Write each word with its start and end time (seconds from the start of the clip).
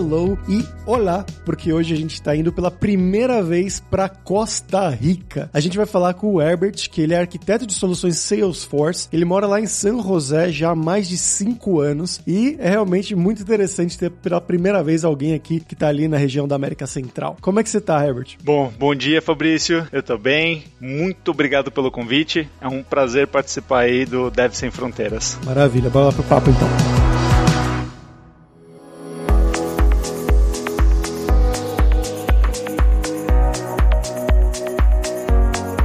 hello 0.00 0.38
e 0.48 0.64
olá, 0.86 1.26
porque 1.44 1.72
hoje 1.72 1.92
a 1.92 1.96
gente 1.96 2.14
está 2.14 2.34
indo 2.34 2.50
pela 2.50 2.70
primeira 2.70 3.42
vez 3.42 3.80
para 3.80 4.08
Costa 4.08 4.88
Rica. 4.88 5.50
A 5.52 5.60
gente 5.60 5.76
vai 5.76 5.84
falar 5.84 6.14
com 6.14 6.34
o 6.34 6.40
Herbert, 6.40 6.88
que 6.90 7.02
ele 7.02 7.12
é 7.12 7.18
arquiteto 7.18 7.66
de 7.66 7.74
soluções 7.74 8.18
Salesforce. 8.18 9.08
Ele 9.12 9.26
mora 9.26 9.46
lá 9.46 9.60
em 9.60 9.66
San 9.66 10.02
José 10.02 10.50
já 10.50 10.70
há 10.70 10.74
mais 10.74 11.06
de 11.06 11.18
cinco 11.18 11.80
anos 11.80 12.20
e 12.26 12.56
é 12.58 12.70
realmente 12.70 13.14
muito 13.14 13.42
interessante 13.42 13.98
ter 13.98 14.10
pela 14.10 14.40
primeira 14.40 14.82
vez 14.82 15.04
alguém 15.04 15.34
aqui 15.34 15.60
que 15.60 15.74
está 15.74 15.88
ali 15.88 16.08
na 16.08 16.16
região 16.16 16.48
da 16.48 16.56
América 16.56 16.86
Central. 16.86 17.36
Como 17.40 17.60
é 17.60 17.62
que 17.62 17.68
você 17.68 17.78
está, 17.78 18.04
Herbert? 18.04 18.38
Bom, 18.42 18.72
bom 18.78 18.94
dia, 18.94 19.20
Fabrício. 19.20 19.86
Eu 19.92 20.02
tô 20.02 20.16
bem. 20.16 20.64
Muito 20.80 21.30
obrigado 21.30 21.70
pelo 21.70 21.90
convite. 21.90 22.48
É 22.58 22.68
um 22.68 22.82
prazer 22.82 23.26
participar 23.26 23.80
aí 23.80 24.06
do 24.06 24.30
Dev 24.30 24.52
Sem 24.52 24.70
Fronteiras. 24.70 25.38
Maravilha. 25.44 25.90
Bora 25.90 26.06
lá 26.06 26.12
pro 26.12 26.22
papo 26.22 26.48
então. 26.48 26.99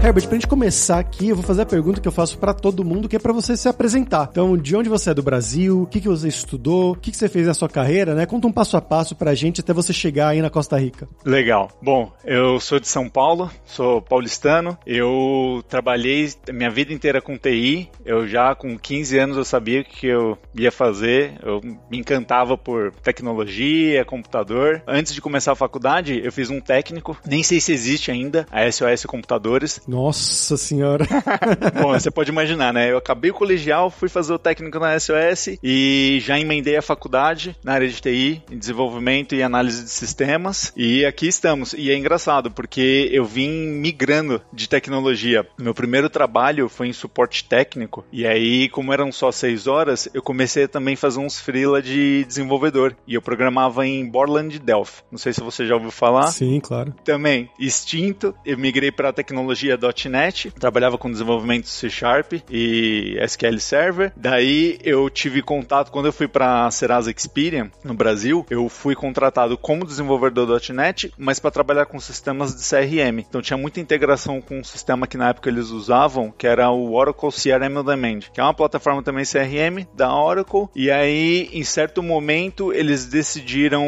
Herbert, 0.05 0.27
pra 0.27 0.36
gente 0.36 0.45
começar 0.45 1.00
aqui, 1.00 1.30
eu 1.30 1.36
vou 1.36 1.44
fazer 1.44 1.64
a 1.64 1.66
pergunta 1.66 2.00
que 2.00 2.08
eu 2.08 2.12
faço 2.12 2.38
para 2.38 2.54
todo 2.54 2.86
mundo, 2.86 3.09
que 3.09 3.16
é 3.16 3.20
para 3.20 3.34
você 3.34 3.58
se 3.58 3.68
apresentar. 3.68 4.27
Então, 4.32 4.55
de 4.55 4.76
onde 4.76 4.88
você 4.88 5.09
é 5.09 5.13
do 5.16 5.23
Brasil? 5.23 5.82
O 5.82 5.88
que, 5.88 6.00
que 6.00 6.08
você 6.08 6.27
estudou? 6.27 6.91
O 6.91 6.96
que, 6.96 7.09
que 7.09 7.18
você 7.18 7.27
fez 7.27 7.48
na 7.48 7.55
sua 7.55 7.68
carreira, 7.68 8.13
né? 8.13 8.27
Conta 8.27 8.46
um 8.46 8.52
passo 8.52 8.77
a 8.77 8.82
passo 8.82 9.16
pra 9.16 9.34
gente 9.34 9.62
até 9.62 9.73
você 9.73 9.91
chegar 9.91 10.27
aí 10.27 10.44
na 10.44 10.49
Costa 10.52 10.77
Rica. 10.77 11.10
Legal. 11.26 11.72
Bom, 11.82 12.13
eu 12.23 12.60
sou 12.60 12.80
de 12.80 12.88
São 12.88 13.10
Paulo, 13.10 13.49
sou 13.66 13.99
paulistano. 13.99 14.77
Eu 14.86 15.63
trabalhei 15.68 16.32
minha 16.54 16.70
vida 16.70 16.94
inteira 16.94 17.20
com 17.20 17.35
TI. 17.35 17.90
Eu 18.05 18.27
já 18.27 18.54
com 18.54 18.77
15 18.77 19.18
anos 19.18 19.37
eu 19.37 19.43
sabia 19.43 19.82
o 19.82 19.85
que 19.85 20.05
eu 20.05 20.37
ia 20.54 20.71
fazer. 20.71 21.34
Eu 21.41 21.62
me 21.90 21.98
encantava 21.98 22.55
por 22.55 22.91
tecnologia, 23.02 24.05
computador. 24.05 24.84
Antes 24.85 25.15
de 25.15 25.21
começar 25.21 25.54
a 25.54 25.55
faculdade, 25.55 26.21
eu 26.24 26.32
fiz 26.32 26.52
um 26.52 26.62
técnico, 26.62 27.18
nem 27.26 27.41
sei 27.41 27.60
se 27.60 27.74
existe 27.74 28.12
ainda, 28.12 28.46
a 28.52 28.71
SOS 28.71 29.04
Computadores. 29.08 29.82
Nossa 29.96 30.57
senhora. 30.57 31.05
Bom, 31.82 31.93
você 31.93 32.12
pode 32.12 32.29
imaginar, 32.29 32.74
né? 32.74 32.91
Eu 32.91 32.98
acabei 32.98 33.32
o 33.32 33.34
colegial, 33.34 33.90
fui 33.90 34.10
fazer 34.10 34.34
o 34.34 34.37
técnico 34.37 34.77
na 34.77 34.99
SOS 34.99 35.57
e 35.63 36.20
já 36.21 36.37
emendei 36.37 36.76
a 36.76 36.82
faculdade 36.82 37.55
na 37.63 37.71
área 37.71 37.87
de 37.87 38.02
TI, 38.02 38.43
em 38.52 38.57
desenvolvimento 38.57 39.34
e 39.34 39.41
análise 39.41 39.85
de 39.85 39.90
sistemas. 39.90 40.74
E 40.76 41.05
aqui 41.05 41.27
estamos. 41.27 41.74
E 41.77 41.90
é 41.90 41.96
engraçado, 41.96 42.52
porque 42.52 43.10
eu 43.10 43.24
vim 43.24 43.49
migrando 43.49 44.41
de 44.52 44.68
tecnologia. 44.68 45.48
Meu 45.57 45.74
primeiro 45.74 46.09
trabalho 46.09 46.68
foi 46.68 46.90
em 46.90 46.93
suporte 46.93 47.46
técnico. 47.46 48.04
E 48.12 48.27
aí, 48.27 48.68
como 48.68 48.91
eram 48.91 49.13
só 49.13 49.32
seis 49.32 49.65
horas, 49.65 50.09
eu 50.13 50.21
comecei 50.21 50.65
a 50.65 50.68
também 50.68 50.98
fazer 50.98 51.21
uns 51.21 51.40
freela 51.40 51.82
de 51.82 52.26
desenvolvedor. 52.26 52.93
E 53.07 53.13
eu 53.13 53.21
programava 53.21 53.87
em 53.87 54.05
Borland 54.05 54.59
Delphi. 54.59 55.04
Não 55.09 55.18
sei 55.18 55.32
se 55.32 55.40
você 55.40 55.65
já 55.65 55.76
ouviu 55.76 55.91
falar. 55.91 56.27
Sim, 56.27 56.59
claro. 56.59 56.93
Também, 57.05 57.49
extinto. 57.57 58.35
Eu 58.46 58.57
migrei 58.57 58.91
para 58.91 59.07
a 59.07 59.13
tecnologia 59.13 59.77
.NET, 59.94 60.52
trabalhava 60.52 60.98
com 60.98 61.12
desenvolvimento 61.12 61.68
C 61.68 61.90
Sharp 61.90 62.34
e 62.50 63.18
SQL 63.22 63.60
Server. 63.60 64.14
Daí 64.16 64.78
eu 64.84 65.09
tive 65.09 65.42
contato 65.42 65.92
quando 65.92 66.08
eu 66.08 66.14
fui 66.14 66.28
para 66.28 66.69
Serasa 66.72 67.12
Experian 67.12 67.72
no 67.84 67.94
Brasil, 67.94 68.46
eu 68.50 68.68
fui 68.69 68.96
contratado 68.96 69.58
como 69.58 69.86
desenvolvedor 69.86 70.62
.NET, 70.74 71.14
mas 71.18 71.40
para 71.40 71.52
trabalhar 71.52 71.86
com 71.86 72.00
sistemas 72.00 72.56
de 72.56 72.62
CRM. 72.62 73.19
Então 73.19 73.42
tinha 73.42 73.58
muita 73.58 73.80
integração 73.80 74.42
com 74.42 74.59
um 74.59 74.64
sistema 74.64 75.08
que 75.08 75.18
na 75.18 75.30
época 75.30 75.50
eles 75.50 75.69
usavam, 75.69 76.31
que 76.31 76.47
era 76.47 76.70
o 76.70 76.94
Oracle 76.94 77.30
CRM 77.31 77.78
On 77.78 77.84
Demand, 77.84 78.20
que 78.34 78.40
é 78.40 78.44
uma 78.44 78.53
plataforma 78.53 79.03
também 79.03 79.24
CRM 79.25 79.86
da 79.94 80.14
Oracle. 80.14 80.68
E 80.75 80.90
aí, 80.90 81.50
em 81.53 81.64
certo 81.64 82.02
momento, 82.02 82.74
eles 82.74 83.06
decidiram 83.06 83.86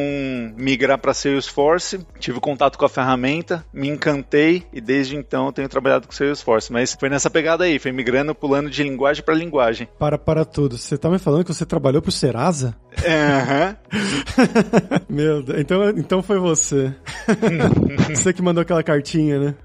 migrar 0.55 0.97
para 0.97 1.13
Salesforce. 1.13 2.05
Tive 2.19 2.39
contato 2.39 2.77
com 2.77 2.85
a 2.85 2.89
ferramenta, 2.89 3.66
me 3.73 3.88
encantei 3.88 4.63
e 4.73 4.81
desde 4.81 5.16
então 5.16 5.51
tenho 5.51 5.69
trabalhado 5.69 5.86
trabalhado 5.87 6.07
com 6.07 6.13
Salesforce, 6.13 6.71
mas 6.71 6.93
foi 6.99 7.09
nessa 7.09 7.29
pegada 7.29 7.63
aí, 7.63 7.79
foi 7.79 7.91
migrando, 7.91 8.35
pulando 8.35 8.69
de 8.69 8.83
linguagem 8.83 9.23
para 9.23 9.33
linguagem. 9.33 9.87
Para, 9.97 10.17
para 10.17 10.43
tudo. 10.43 10.77
Você 10.77 10.97
tá 10.97 11.09
me 11.09 11.17
falando 11.17 11.45
que 11.45 11.53
você 11.53 11.65
trabalhou 11.65 12.01
pro 12.01 12.11
Serasa? 12.11 12.75
Aham. 13.05 13.77
Meu 15.07 15.41
Deus, 15.41 15.59
então, 15.59 15.89
então 15.91 16.23
foi 16.23 16.39
você. 16.39 16.93
você 18.09 18.33
que 18.33 18.41
mandou 18.41 18.61
aquela 18.61 18.83
cartinha, 18.83 19.39
né? 19.39 19.55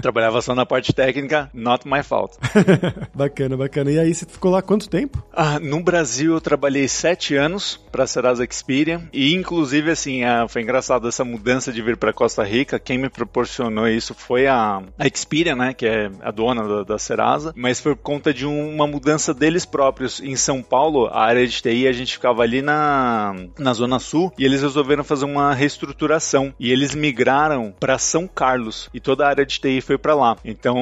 Trabalhava 0.00 0.40
só 0.40 0.54
na 0.54 0.66
parte 0.66 0.92
técnica, 0.92 1.50
not 1.52 1.86
my 1.88 2.02
fault. 2.02 2.36
bacana, 3.14 3.56
bacana. 3.56 3.90
E 3.90 3.98
aí, 3.98 4.14
você 4.14 4.26
ficou 4.26 4.50
lá 4.50 4.62
quanto 4.62 4.88
tempo? 4.88 5.24
Ah, 5.32 5.58
no 5.58 5.82
Brasil 5.82 6.34
eu 6.34 6.40
trabalhei 6.40 6.86
sete 6.86 7.34
anos 7.34 7.80
para 7.90 8.06
Serasa 8.06 8.44
Experian 8.44 9.08
e 9.12 9.34
inclusive 9.34 9.90
assim, 9.90 10.22
ah, 10.24 10.46
foi 10.48 10.62
engraçado 10.62 11.08
essa 11.08 11.24
mudança 11.24 11.72
de 11.72 11.82
vir 11.82 11.96
para 11.96 12.12
Costa 12.12 12.44
Rica. 12.44 12.78
Quem 12.78 12.98
me 12.98 13.08
proporcionou 13.08 13.88
isso 13.88 14.14
foi 14.14 14.46
a, 14.46 14.82
a 14.98 15.06
Experian, 15.06 15.55
né, 15.56 15.74
que 15.74 15.86
é 15.86 16.10
a 16.22 16.30
dona 16.30 16.66
da, 16.66 16.82
da 16.84 16.98
Serasa, 16.98 17.52
mas 17.56 17.80
foi 17.80 17.94
por 17.96 18.02
conta 18.02 18.32
de 18.32 18.46
um, 18.46 18.74
uma 18.74 18.86
mudança 18.86 19.34
deles 19.34 19.64
próprios. 19.64 20.20
Em 20.20 20.36
São 20.36 20.62
Paulo, 20.62 21.06
a 21.06 21.20
área 21.20 21.46
de 21.46 21.60
TI, 21.60 21.88
a 21.88 21.92
gente 21.92 22.12
ficava 22.12 22.42
ali 22.42 22.62
na, 22.62 23.34
na 23.58 23.72
Zona 23.72 23.98
Sul 23.98 24.32
e 24.38 24.44
eles 24.44 24.62
resolveram 24.62 25.02
fazer 25.02 25.24
uma 25.24 25.52
reestruturação 25.52 26.54
e 26.58 26.70
eles 26.70 26.94
migraram 26.94 27.74
para 27.78 27.98
São 27.98 28.28
Carlos 28.28 28.88
e 28.92 29.00
toda 29.00 29.24
a 29.24 29.28
área 29.28 29.46
de 29.46 29.58
TI 29.58 29.80
foi 29.80 29.98
para 29.98 30.14
lá. 30.14 30.36
Então 30.44 30.76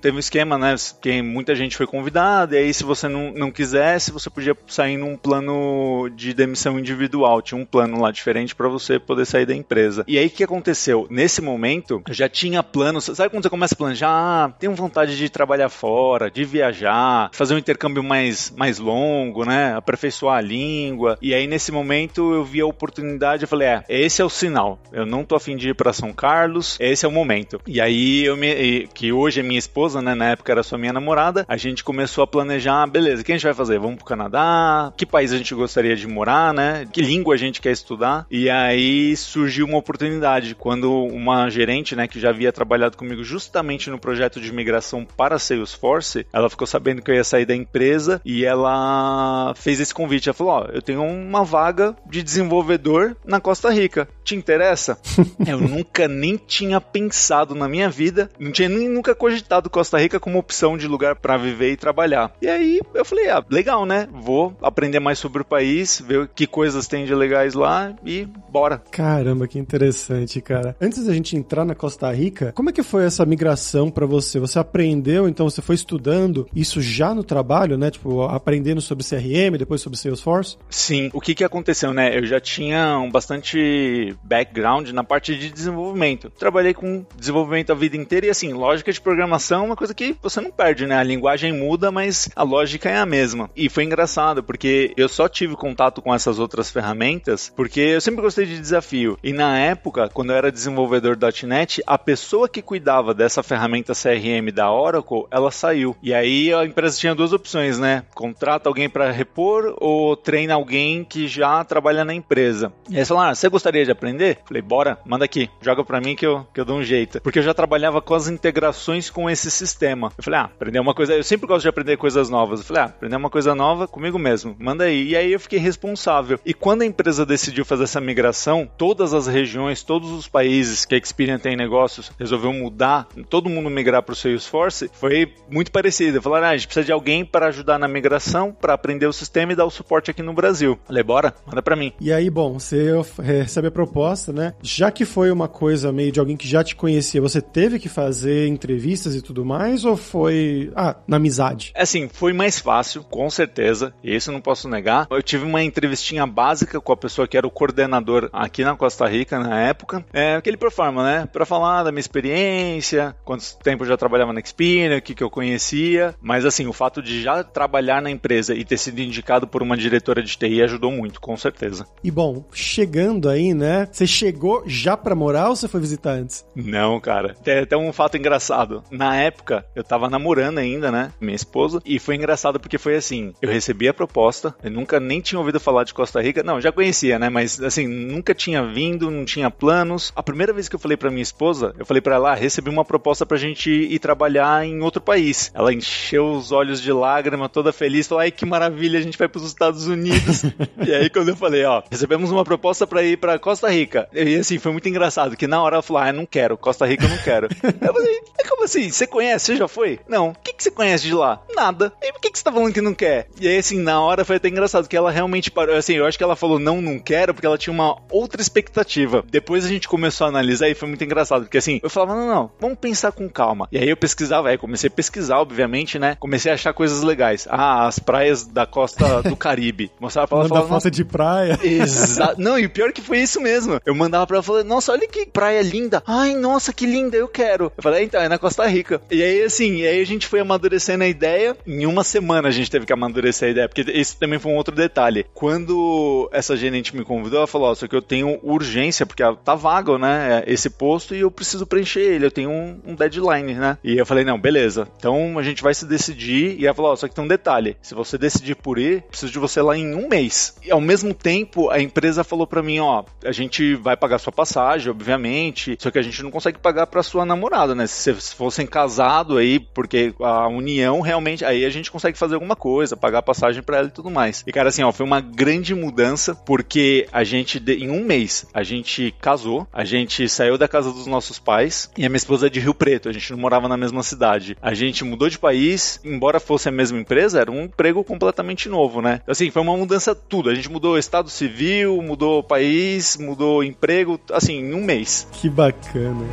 teve 0.00 0.16
um 0.16 0.20
esquema, 0.20 0.58
né, 0.58 0.74
que 1.00 1.22
muita 1.22 1.54
gente 1.54 1.76
foi 1.76 1.86
convidada 1.86 2.56
e 2.56 2.64
aí 2.64 2.74
se 2.74 2.84
você 2.84 3.08
não, 3.08 3.32
não 3.32 3.50
quisesse, 3.50 4.12
você 4.12 4.30
podia 4.30 4.56
sair 4.66 4.96
num 4.96 5.16
plano 5.16 6.08
de 6.14 6.34
demissão 6.34 6.78
individual. 6.78 7.42
Tinha 7.42 7.60
um 7.60 7.64
plano 7.64 8.00
lá 8.00 8.10
diferente 8.10 8.54
para 8.54 8.68
você 8.68 8.98
poder 8.98 9.24
sair 9.24 9.46
da 9.46 9.54
empresa. 9.54 10.04
E 10.06 10.18
aí 10.18 10.26
o 10.26 10.30
que 10.30 10.44
aconteceu? 10.44 11.06
Nesse 11.10 11.40
momento, 11.40 12.02
eu 12.06 12.14
já 12.14 12.28
tinha 12.28 12.62
planos. 12.62 13.04
Sabe 13.04 13.30
quando 13.30 13.42
você 13.42 13.50
começa 13.50 13.74
a 13.74 13.78
planejar? 13.78 14.08
Ah, 14.20 14.50
tenho 14.58 14.74
vontade 14.74 15.16
de 15.16 15.28
trabalhar 15.28 15.68
fora, 15.68 16.28
de 16.28 16.44
viajar, 16.44 17.30
fazer 17.32 17.54
um 17.54 17.58
intercâmbio 17.58 18.02
mais, 18.02 18.52
mais 18.56 18.80
longo, 18.80 19.44
né? 19.44 19.76
Aperfeiçoar 19.76 20.38
a 20.38 20.40
língua. 20.40 21.16
E 21.22 21.32
aí, 21.32 21.46
nesse 21.46 21.70
momento, 21.70 22.34
eu 22.34 22.44
vi 22.44 22.60
a 22.60 22.66
oportunidade 22.66 23.44
e 23.44 23.46
falei: 23.46 23.68
é, 23.68 23.84
esse 23.88 24.20
é 24.20 24.24
o 24.24 24.28
sinal. 24.28 24.80
Eu 24.92 25.06
não 25.06 25.24
tô 25.24 25.36
afim 25.36 25.56
de 25.56 25.68
ir 25.68 25.74
para 25.74 25.92
São 25.92 26.12
Carlos, 26.12 26.76
esse 26.80 27.06
é 27.06 27.08
o 27.08 27.12
momento. 27.12 27.60
E 27.64 27.80
aí, 27.80 28.24
eu 28.24 28.36
me, 28.36 28.88
que 28.92 29.12
hoje 29.12 29.38
é 29.38 29.42
minha 29.44 29.58
esposa, 29.58 30.02
né? 30.02 30.16
Na 30.16 30.30
época 30.30 30.50
era 30.50 30.64
só 30.64 30.76
minha 30.76 30.92
namorada, 30.92 31.44
a 31.46 31.56
gente 31.56 31.84
começou 31.84 32.24
a 32.24 32.26
planejar: 32.26 32.84
beleza, 32.88 33.22
o 33.22 33.24
que 33.24 33.30
a 33.30 33.36
gente 33.36 33.44
vai 33.44 33.54
fazer? 33.54 33.78
Vamos 33.78 33.98
pro 33.98 34.04
Canadá? 34.04 34.92
Que 34.96 35.06
país 35.06 35.32
a 35.32 35.36
gente 35.36 35.54
gostaria 35.54 35.94
de 35.94 36.08
morar, 36.08 36.52
né? 36.52 36.88
Que 36.92 37.00
língua 37.00 37.34
a 37.34 37.38
gente 37.38 37.60
quer 37.60 37.70
estudar? 37.70 38.26
E 38.28 38.50
aí 38.50 39.16
surgiu 39.16 39.64
uma 39.64 39.78
oportunidade 39.78 40.56
quando 40.56 40.92
uma 41.04 41.48
gerente, 41.50 41.94
né, 41.94 42.08
que 42.08 42.18
já 42.18 42.30
havia 42.30 42.52
trabalhado 42.52 42.96
comigo 42.96 43.22
justamente 43.22 43.90
no 43.90 43.98
projeto 44.08 44.40
de 44.40 44.50
migração 44.50 45.04
para 45.04 45.38
Salesforce, 45.38 46.26
ela 46.32 46.48
ficou 46.48 46.66
sabendo 46.66 47.02
que 47.02 47.10
eu 47.10 47.14
ia 47.14 47.22
sair 47.22 47.44
da 47.44 47.54
empresa 47.54 48.22
e 48.24 48.42
ela 48.42 49.52
fez 49.54 49.80
esse 49.80 49.92
convite. 49.92 50.30
Ela 50.30 50.34
falou: 50.34 50.52
Ó, 50.54 50.64
oh, 50.66 50.70
eu 50.72 50.80
tenho 50.80 51.02
uma 51.02 51.44
vaga 51.44 51.94
de 52.08 52.22
desenvolvedor 52.22 53.14
na 53.22 53.38
Costa 53.38 53.68
Rica. 53.68 54.08
Te 54.24 54.34
interessa? 54.34 54.98
eu 55.46 55.60
nunca 55.60 56.08
nem 56.08 56.38
tinha 56.38 56.80
pensado 56.80 57.54
na 57.54 57.68
minha 57.68 57.90
vida, 57.90 58.30
não 58.38 58.50
tinha 58.50 58.70
nem 58.70 58.88
nunca 58.88 59.14
cogitado 59.14 59.68
Costa 59.68 59.98
Rica 59.98 60.18
como 60.18 60.38
opção 60.38 60.78
de 60.78 60.88
lugar 60.88 61.16
para 61.16 61.36
viver 61.36 61.72
e 61.72 61.76
trabalhar. 61.76 62.32
E 62.40 62.48
aí 62.48 62.80
eu 62.94 63.04
falei: 63.04 63.28
ah, 63.28 63.44
legal, 63.50 63.84
né? 63.84 64.08
Vou 64.10 64.56
aprender 64.62 65.00
mais 65.00 65.18
sobre 65.18 65.42
o 65.42 65.44
país, 65.44 66.02
ver 66.02 66.30
que 66.34 66.46
coisas 66.46 66.86
tem 66.86 67.04
de 67.04 67.14
legais 67.14 67.52
lá 67.52 67.94
e 68.02 68.26
bora. 68.50 68.82
Caramba, 68.90 69.46
que 69.46 69.58
interessante, 69.58 70.40
cara. 70.40 70.74
Antes 70.80 71.04
da 71.04 71.12
gente 71.12 71.36
entrar 71.36 71.66
na 71.66 71.74
Costa 71.74 72.10
Rica, 72.10 72.52
como 72.54 72.70
é 72.70 72.72
que 72.72 72.82
foi 72.82 73.04
essa 73.04 73.26
migração 73.26 73.90
para 73.98 74.06
você? 74.06 74.38
Você 74.38 74.60
aprendeu, 74.60 75.28
então 75.28 75.50
você 75.50 75.60
foi 75.60 75.74
estudando 75.74 76.46
isso 76.54 76.80
já 76.80 77.12
no 77.12 77.24
trabalho, 77.24 77.76
né? 77.76 77.90
Tipo, 77.90 78.22
aprendendo 78.22 78.80
sobre 78.80 79.04
CRM, 79.04 79.58
depois 79.58 79.80
sobre 79.80 79.98
Salesforce? 79.98 80.56
Sim. 80.70 81.10
O 81.12 81.20
que 81.20 81.34
que 81.34 81.42
aconteceu, 81.42 81.92
né? 81.92 82.16
Eu 82.16 82.24
já 82.24 82.40
tinha 82.40 82.96
um 83.00 83.10
bastante 83.10 84.14
background 84.22 84.90
na 84.90 85.02
parte 85.02 85.36
de 85.36 85.50
desenvolvimento. 85.50 86.30
Trabalhei 86.30 86.72
com 86.72 87.04
desenvolvimento 87.16 87.72
a 87.72 87.74
vida 87.74 87.96
inteira 87.96 88.26
e 88.26 88.30
assim, 88.30 88.52
lógica 88.52 88.92
de 88.92 89.00
programação 89.00 89.62
é 89.62 89.66
uma 89.66 89.76
coisa 89.76 89.92
que 89.92 90.16
você 90.22 90.40
não 90.40 90.52
perde, 90.52 90.86
né? 90.86 90.96
A 90.96 91.02
linguagem 91.02 91.52
muda, 91.52 91.90
mas 91.90 92.28
a 92.36 92.44
lógica 92.44 92.88
é 92.88 92.98
a 92.98 93.06
mesma. 93.06 93.50
E 93.56 93.68
foi 93.68 93.82
engraçado, 93.82 94.44
porque 94.44 94.92
eu 94.96 95.08
só 95.08 95.28
tive 95.28 95.56
contato 95.56 96.00
com 96.00 96.14
essas 96.14 96.38
outras 96.38 96.70
ferramentas 96.70 97.52
porque 97.56 97.80
eu 97.80 98.00
sempre 98.00 98.22
gostei 98.22 98.46
de 98.46 98.60
desafio. 98.60 99.18
E 99.24 99.32
na 99.32 99.58
época, 99.58 100.08
quando 100.14 100.30
eu 100.30 100.36
era 100.36 100.52
desenvolvedor 100.52 101.18
.NET, 101.44 101.82
a 101.84 101.98
pessoa 101.98 102.48
que 102.48 102.62
cuidava 102.62 103.12
dessa 103.12 103.42
ferramenta 103.42 103.77
ferramenta 103.78 103.92
CRM 103.92 104.52
da 104.52 104.70
Oracle, 104.70 105.26
ela 105.30 105.50
saiu. 105.50 105.96
E 106.02 106.12
aí 106.12 106.52
a 106.52 106.64
empresa 106.64 106.98
tinha 106.98 107.14
duas 107.14 107.32
opções, 107.32 107.78
né? 107.78 108.04
Contrata 108.14 108.68
alguém 108.68 108.88
para 108.88 109.10
repor 109.10 109.74
ou 109.78 110.16
treina 110.16 110.54
alguém 110.54 111.04
que 111.04 111.26
já 111.26 111.62
trabalha 111.64 112.04
na 112.04 112.14
empresa. 112.14 112.72
E 112.88 112.98
aí 112.98 113.04
falaram, 113.04 113.30
ah, 113.30 113.34
você 113.34 113.48
gostaria 113.48 113.84
de 113.84 113.90
aprender? 113.90 114.38
Falei, 114.46 114.62
bora, 114.62 114.98
manda 115.04 115.24
aqui, 115.24 115.48
joga 115.60 115.84
para 115.84 116.00
mim 116.00 116.16
que 116.16 116.26
eu, 116.26 116.46
que 116.52 116.60
eu 116.60 116.64
dou 116.64 116.78
um 116.78 116.82
jeito. 116.82 117.20
Porque 117.20 117.38
eu 117.38 117.42
já 117.42 117.54
trabalhava 117.54 118.00
com 118.00 118.14
as 118.14 118.28
integrações 118.28 119.10
com 119.10 119.28
esse 119.28 119.50
sistema. 119.50 120.12
Eu 120.16 120.24
falei, 120.24 120.40
ah, 120.40 120.44
aprender 120.44 120.80
uma 120.80 120.94
coisa, 120.94 121.14
eu 121.14 121.24
sempre 121.24 121.46
gosto 121.46 121.62
de 121.62 121.68
aprender 121.68 121.96
coisas 121.96 122.28
novas. 122.28 122.60
Eu 122.60 122.66
falei, 122.66 122.82
ah, 122.82 122.86
aprender 122.86 123.16
uma 123.16 123.30
coisa 123.30 123.54
nova 123.54 123.86
comigo 123.86 124.18
mesmo, 124.18 124.56
manda 124.58 124.84
aí. 124.84 125.08
E 125.08 125.16
aí 125.16 125.32
eu 125.32 125.40
fiquei 125.40 125.58
responsável. 125.58 126.38
E 126.44 126.52
quando 126.54 126.82
a 126.82 126.86
empresa 126.86 127.24
decidiu 127.24 127.64
fazer 127.64 127.84
essa 127.84 128.00
migração, 128.00 128.68
todas 128.76 129.14
as 129.14 129.26
regiões, 129.26 129.82
todos 129.82 130.10
os 130.10 130.28
países 130.28 130.84
que 130.84 130.94
a 130.94 130.98
Experian 130.98 131.38
tem 131.38 131.56
negócios, 131.56 132.10
resolveu 132.18 132.52
mudar, 132.52 133.06
todo 133.28 133.48
mundo 133.48 133.67
migrar 133.70 134.02
para 134.02 134.12
o 134.12 134.16
Salesforce, 134.16 134.90
foi 134.92 135.32
muito 135.50 135.70
parecido. 135.70 136.20
Falaram, 136.22 136.48
ah, 136.48 136.50
a 136.50 136.56
gente 136.56 136.66
precisa 136.66 136.86
de 136.86 136.92
alguém 136.92 137.24
para 137.24 137.46
ajudar 137.48 137.78
na 137.78 137.88
migração, 137.88 138.52
para 138.52 138.74
aprender 138.74 139.06
o 139.06 139.12
sistema 139.12 139.52
e 139.52 139.56
dar 139.56 139.64
o 139.64 139.70
suporte 139.70 140.10
aqui 140.10 140.22
no 140.22 140.32
Brasil. 140.32 140.78
Falei, 140.84 141.02
bora, 141.02 141.34
manda 141.46 141.62
para 141.62 141.76
mim. 141.76 141.92
E 142.00 142.12
aí, 142.12 142.30
bom, 142.30 142.58
você 142.58 142.92
recebe 143.22 143.68
a 143.68 143.70
proposta, 143.70 144.32
né? 144.32 144.54
Já 144.62 144.90
que 144.90 145.04
foi 145.04 145.30
uma 145.30 145.48
coisa 145.48 145.92
meio 145.92 146.12
de 146.12 146.20
alguém 146.20 146.36
que 146.36 146.48
já 146.48 146.62
te 146.62 146.74
conhecia, 146.76 147.20
você 147.20 147.40
teve 147.40 147.78
que 147.78 147.88
fazer 147.88 148.46
entrevistas 148.46 149.14
e 149.14 149.22
tudo 149.22 149.44
mais, 149.44 149.84
ou 149.84 149.96
foi, 149.96 150.72
ah, 150.74 150.96
na 151.06 151.16
amizade? 151.16 151.72
É 151.74 151.82
assim, 151.82 152.08
foi 152.08 152.32
mais 152.32 152.58
fácil, 152.58 153.02
com 153.04 153.28
certeza, 153.30 153.92
e 154.02 154.14
isso 154.14 154.30
eu 154.30 154.34
não 154.34 154.40
posso 154.40 154.68
negar. 154.68 155.06
Eu 155.10 155.22
tive 155.22 155.44
uma 155.44 155.62
entrevistinha 155.62 156.26
básica 156.26 156.80
com 156.80 156.92
a 156.92 156.96
pessoa 156.96 157.26
que 157.26 157.36
era 157.36 157.46
o 157.46 157.50
coordenador 157.50 158.28
aqui 158.32 158.64
na 158.64 158.76
Costa 158.76 159.06
Rica 159.06 159.38
na 159.38 159.60
época, 159.60 160.04
é 160.12 160.36
aquele 160.36 160.56
performa, 160.56 161.02
né? 161.02 161.28
Para 161.32 161.44
falar 161.44 161.82
da 161.82 161.92
minha 161.92 162.00
experiência, 162.00 163.14
quanto 163.24 163.57
tempo 163.64 163.84
eu 163.84 163.88
já 163.88 163.96
trabalhava 163.96 164.32
na 164.32 164.40
Experian, 164.40 164.96
o 164.96 165.02
que, 165.02 165.14
que 165.14 165.22
eu 165.22 165.30
conhecia, 165.30 166.14
mas 166.20 166.44
assim, 166.44 166.66
o 166.66 166.72
fato 166.72 167.02
de 167.02 167.22
já 167.22 167.42
trabalhar 167.42 168.02
na 168.02 168.10
empresa 168.10 168.54
e 168.54 168.64
ter 168.64 168.78
sido 168.78 169.00
indicado 169.00 169.46
por 169.46 169.62
uma 169.62 169.76
diretora 169.76 170.22
de 170.22 170.36
TI 170.36 170.62
ajudou 170.62 170.90
muito, 170.90 171.20
com 171.20 171.36
certeza. 171.36 171.86
E 172.02 172.10
bom, 172.10 172.44
chegando 172.52 173.28
aí, 173.28 173.54
né? 173.54 173.88
Você 173.90 174.06
chegou 174.06 174.62
já 174.66 174.96
para 174.96 175.14
morar 175.14 175.48
ou 175.48 175.56
você 175.56 175.68
foi 175.68 175.80
visitar 175.80 176.12
antes? 176.12 176.44
Não, 176.54 177.00
cara. 177.00 177.34
Tem 177.42 177.58
até 177.58 177.76
um 177.76 177.92
fato 177.92 178.16
engraçado. 178.16 178.82
Na 178.90 179.16
época, 179.16 179.64
eu 179.74 179.84
tava 179.84 180.08
namorando 180.08 180.58
ainda, 180.58 180.90
né? 180.90 181.12
Minha 181.20 181.36
esposa, 181.36 181.80
e 181.84 181.98
foi 181.98 182.16
engraçado 182.16 182.60
porque 182.60 182.78
foi 182.78 182.96
assim: 182.96 183.32
eu 183.40 183.50
recebi 183.50 183.88
a 183.88 183.94
proposta, 183.94 184.54
eu 184.62 184.70
nunca 184.70 185.00
nem 185.00 185.20
tinha 185.20 185.38
ouvido 185.38 185.60
falar 185.60 185.84
de 185.84 185.94
Costa 185.94 186.20
Rica, 186.20 186.42
não, 186.42 186.60
já 186.60 186.72
conhecia, 186.72 187.18
né? 187.18 187.28
Mas 187.28 187.60
assim, 187.62 187.86
nunca 187.86 188.34
tinha 188.34 188.64
vindo, 188.64 189.10
não 189.10 189.24
tinha 189.24 189.50
planos. 189.50 190.12
A 190.14 190.22
primeira 190.22 190.52
vez 190.52 190.68
que 190.68 190.74
eu 190.74 190.80
falei 190.80 190.96
para 190.96 191.10
minha 191.10 191.22
esposa, 191.22 191.74
eu 191.78 191.86
falei 191.86 192.00
para 192.00 192.16
ela, 192.16 192.32
ah, 192.32 192.34
recebi 192.34 192.70
uma 192.70 192.84
proposta 192.84 193.26
pra 193.26 193.36
gente 193.36 193.47
ir 193.70 193.98
trabalhar 193.98 194.64
em 194.64 194.80
outro 194.80 195.00
país. 195.00 195.50
Ela 195.54 195.72
encheu 195.72 196.30
os 196.32 196.52
olhos 196.52 196.80
de 196.80 196.92
lágrima, 196.92 197.48
toda 197.48 197.72
feliz, 197.72 198.06
falou: 198.06 198.20
ai 198.20 198.30
que 198.30 198.46
maravilha, 198.46 198.98
a 198.98 199.02
gente 199.02 199.18
vai 199.18 199.28
pros 199.28 199.44
Estados 199.44 199.86
Unidos. 199.86 200.44
e 200.86 200.94
aí 200.94 201.10
quando 201.10 201.28
eu 201.28 201.36
falei, 201.36 201.64
ó, 201.64 201.82
recebemos 201.90 202.30
uma 202.30 202.44
proposta 202.44 202.86
para 202.86 203.02
ir 203.02 203.16
para 203.16 203.38
Costa 203.38 203.68
Rica. 203.68 204.08
E 204.12 204.36
assim, 204.36 204.58
foi 204.58 204.72
muito 204.72 204.88
engraçado, 204.88 205.36
que 205.36 205.46
na 205.46 205.62
hora 205.62 205.76
ela 205.76 205.82
falou, 205.82 206.02
ah, 206.02 206.12
não 206.12 206.26
quero, 206.26 206.56
Costa 206.56 206.86
Rica 206.86 207.04
eu 207.04 207.10
não 207.10 207.18
quero. 207.18 207.48
eu 207.62 207.94
falei, 207.94 208.20
como 208.58 208.64
assim? 208.64 208.90
Você 208.90 209.06
conhece? 209.06 209.46
Você 209.46 209.56
já 209.56 209.68
foi? 209.68 210.00
Não. 210.08 210.30
O 210.30 210.34
que, 210.34 210.52
que 210.52 210.62
você 210.62 210.70
conhece 210.70 211.06
de 211.06 211.14
lá? 211.14 211.40
Nada. 211.54 211.92
E 212.02 212.12
por 212.12 212.20
que, 212.20 212.30
que 212.30 212.38
você 212.38 212.44
tá 212.44 212.50
falando 212.50 212.72
que 212.72 212.80
não 212.80 212.92
quer? 212.92 213.28
E 213.40 213.46
aí, 213.46 213.56
assim, 213.56 213.78
na 213.78 214.00
hora 214.00 214.24
foi 214.24 214.36
até 214.36 214.48
engraçado, 214.48 214.88
que 214.88 214.96
ela 214.96 215.12
realmente 215.12 215.48
parou. 215.48 215.76
Assim, 215.76 215.94
eu 215.94 216.06
acho 216.06 216.18
que 216.18 216.24
ela 216.24 216.34
falou 216.34 216.58
não, 216.58 216.80
não 216.80 216.98
quero, 216.98 217.32
porque 217.32 217.46
ela 217.46 217.56
tinha 217.56 217.72
uma 217.72 217.96
outra 218.10 218.42
expectativa. 218.42 219.24
Depois 219.30 219.64
a 219.64 219.68
gente 219.68 219.86
começou 219.86 220.24
a 220.24 220.28
analisar 220.28 220.68
e 220.68 220.74
foi 220.74 220.88
muito 220.88 221.04
engraçado, 221.04 221.42
porque 221.42 221.58
assim, 221.58 221.78
eu 221.82 221.90
falava, 221.90 222.16
não, 222.16 222.26
não, 222.26 222.50
vamos 222.58 222.78
pensar 222.78 223.12
com 223.12 223.28
calma. 223.38 223.68
E 223.70 223.78
aí 223.78 223.88
eu 223.88 223.96
pesquisava, 223.96 224.48
aí 224.48 224.58
comecei 224.58 224.88
a 224.88 224.90
pesquisar, 224.90 225.38
obviamente, 225.38 225.96
né? 225.96 226.16
Comecei 226.18 226.50
a 226.50 226.54
achar 226.54 226.72
coisas 226.72 227.04
legais. 227.04 227.46
Ah, 227.48 227.86
as 227.86 228.00
praias 228.00 228.44
da 228.44 228.66
costa 228.66 229.22
do 229.22 229.36
Caribe. 229.38 229.92
Mostrava 230.00 230.26
pra 230.26 230.38
ela, 230.38 230.48
falava, 230.48 230.68
falta 230.68 230.90
de 230.90 231.04
praia. 231.04 231.56
Exato. 231.62 232.34
Não, 232.42 232.58
e 232.58 232.66
o 232.66 232.70
pior 232.70 232.88
é 232.88 232.92
que 232.92 233.00
foi 233.00 233.18
isso 233.18 233.40
mesmo. 233.40 233.80
Eu 233.86 233.94
mandava 233.94 234.26
pra 234.26 234.38
ela, 234.38 234.42
falei, 234.42 234.64
nossa, 234.64 234.90
olha 234.90 235.06
que 235.06 235.24
praia 235.26 235.62
linda. 235.62 236.02
Ai, 236.04 236.34
nossa, 236.34 236.72
que 236.72 236.84
linda, 236.84 237.16
eu 237.16 237.28
quero. 237.28 237.72
Eu 237.76 237.82
falei, 237.82 238.02
então, 238.02 238.20
é 238.20 238.28
na 238.28 238.38
Costa 238.38 238.66
Rica. 238.66 239.00
E 239.08 239.22
aí, 239.22 239.44
assim, 239.44 239.76
e 239.76 239.86
aí 239.86 240.00
a 240.00 240.06
gente 240.06 240.26
foi 240.26 240.40
amadurecendo 240.40 241.04
a 241.04 241.08
ideia. 241.08 241.56
Em 241.64 241.86
uma 241.86 242.02
semana 242.02 242.48
a 242.48 242.52
gente 242.52 242.68
teve 242.68 242.86
que 242.86 242.92
amadurecer 242.92 243.48
a 243.48 243.50
ideia, 243.52 243.68
porque 243.68 243.88
esse 243.88 244.16
também 244.16 244.40
foi 244.40 244.50
um 244.50 244.56
outro 244.56 244.74
detalhe. 244.74 245.24
Quando 245.32 246.28
essa 246.32 246.56
gerente 246.56 246.96
me 246.96 247.04
convidou, 247.04 247.38
ela 247.38 247.46
falou, 247.46 247.70
ó, 247.70 247.74
só 247.76 247.86
que 247.86 247.94
eu 247.94 248.02
tenho 248.02 248.40
urgência, 248.42 249.06
porque 249.06 249.22
tá 249.44 249.54
vago, 249.54 249.96
né, 249.96 250.42
esse 250.46 250.68
posto 250.68 251.14
e 251.14 251.20
eu 251.20 251.30
preciso 251.30 251.66
preencher 251.66 252.00
ele, 252.00 252.26
eu 252.26 252.30
tenho 252.30 252.50
um, 252.50 252.80
um 252.84 252.94
deadline, 252.94 253.27
né? 253.54 253.78
E 253.82 253.96
eu 253.96 254.06
falei, 254.06 254.24
não, 254.24 254.38
beleza. 254.38 254.88
Então 254.96 255.38
a 255.38 255.42
gente 255.42 255.62
vai 255.62 255.74
se 255.74 255.86
decidir. 255.86 256.58
E 256.58 256.66
ela 256.66 256.74
falou, 256.74 256.92
ó, 256.92 256.96
só 256.96 257.08
que 257.08 257.14
tem 257.14 257.24
um 257.24 257.28
detalhe. 257.28 257.76
Se 257.82 257.94
você 257.94 258.18
decidir 258.18 258.54
por 258.56 258.78
ir, 258.78 259.02
preciso 259.02 259.32
de 259.32 259.38
você 259.38 259.60
lá 259.60 259.76
em 259.76 259.94
um 259.94 260.08
mês. 260.08 260.56
E 260.64 260.70
ao 260.70 260.80
mesmo 260.80 261.14
tempo, 261.14 261.70
a 261.70 261.80
empresa 261.80 262.24
falou 262.24 262.46
para 262.46 262.62
mim, 262.62 262.78
ó, 262.80 263.04
a 263.24 263.32
gente 263.32 263.74
vai 263.74 263.96
pagar 263.96 264.18
sua 264.18 264.32
passagem, 264.32 264.90
obviamente, 264.90 265.76
só 265.78 265.90
que 265.90 265.98
a 265.98 266.02
gente 266.02 266.22
não 266.22 266.30
consegue 266.30 266.58
pagar 266.58 266.86
para 266.86 267.02
sua 267.02 267.24
namorada, 267.24 267.74
né? 267.74 267.86
Se 267.86 268.12
vocês 268.12 268.32
fossem 268.32 268.66
casados 268.66 269.36
aí, 269.36 269.58
porque 269.58 270.14
a 270.20 270.48
união 270.48 271.00
realmente, 271.00 271.44
aí 271.44 271.64
a 271.64 271.70
gente 271.70 271.90
consegue 271.90 272.18
fazer 272.18 272.34
alguma 272.34 272.56
coisa, 272.56 272.96
pagar 272.96 273.22
passagem 273.22 273.62
para 273.62 273.78
ela 273.78 273.88
e 273.88 273.92
tudo 273.92 274.10
mais. 274.10 274.44
E 274.46 274.52
cara, 274.52 274.68
assim, 274.68 274.82
ó, 274.82 274.92
foi 274.92 275.04
uma 275.04 275.20
grande 275.20 275.74
mudança, 275.74 276.34
porque 276.34 277.06
a 277.12 277.24
gente, 277.24 277.62
em 277.68 277.90
um 277.90 278.04
mês, 278.04 278.46
a 278.52 278.62
gente 278.62 279.14
casou, 279.20 279.66
a 279.72 279.84
gente 279.84 280.28
saiu 280.28 280.58
da 280.58 280.68
casa 280.68 280.92
dos 280.92 281.06
nossos 281.06 281.38
pais, 281.38 281.90
e 281.96 282.04
a 282.04 282.08
minha 282.08 282.16
esposa 282.16 282.46
é 282.46 282.50
de 282.50 282.60
Rio 282.60 282.74
Preto, 282.74 283.08
a 283.08 283.12
gente 283.18 283.32
não 283.32 283.38
morava 283.38 283.68
na 283.68 283.76
mesma 283.76 284.02
cidade. 284.02 284.56
A 284.60 284.74
gente 284.74 285.04
mudou 285.04 285.28
de 285.28 285.38
país, 285.38 286.00
embora 286.04 286.40
fosse 286.40 286.68
a 286.68 286.72
mesma 286.72 286.98
empresa, 286.98 287.40
era 287.40 287.50
um 287.50 287.62
emprego 287.62 288.02
completamente 288.04 288.68
novo, 288.68 289.02
né? 289.02 289.20
Assim, 289.26 289.50
foi 289.50 289.62
uma 289.62 289.76
mudança 289.76 290.14
tudo. 290.14 290.50
A 290.50 290.54
gente 290.54 290.70
mudou 290.70 290.98
estado 290.98 291.28
civil, 291.28 292.00
mudou 292.02 292.42
país, 292.42 293.16
mudou 293.16 293.62
emprego, 293.64 294.20
assim, 294.32 294.54
em 294.54 294.74
um 294.74 294.84
mês. 294.84 295.26
Que 295.32 295.48
bacana. 295.48 296.26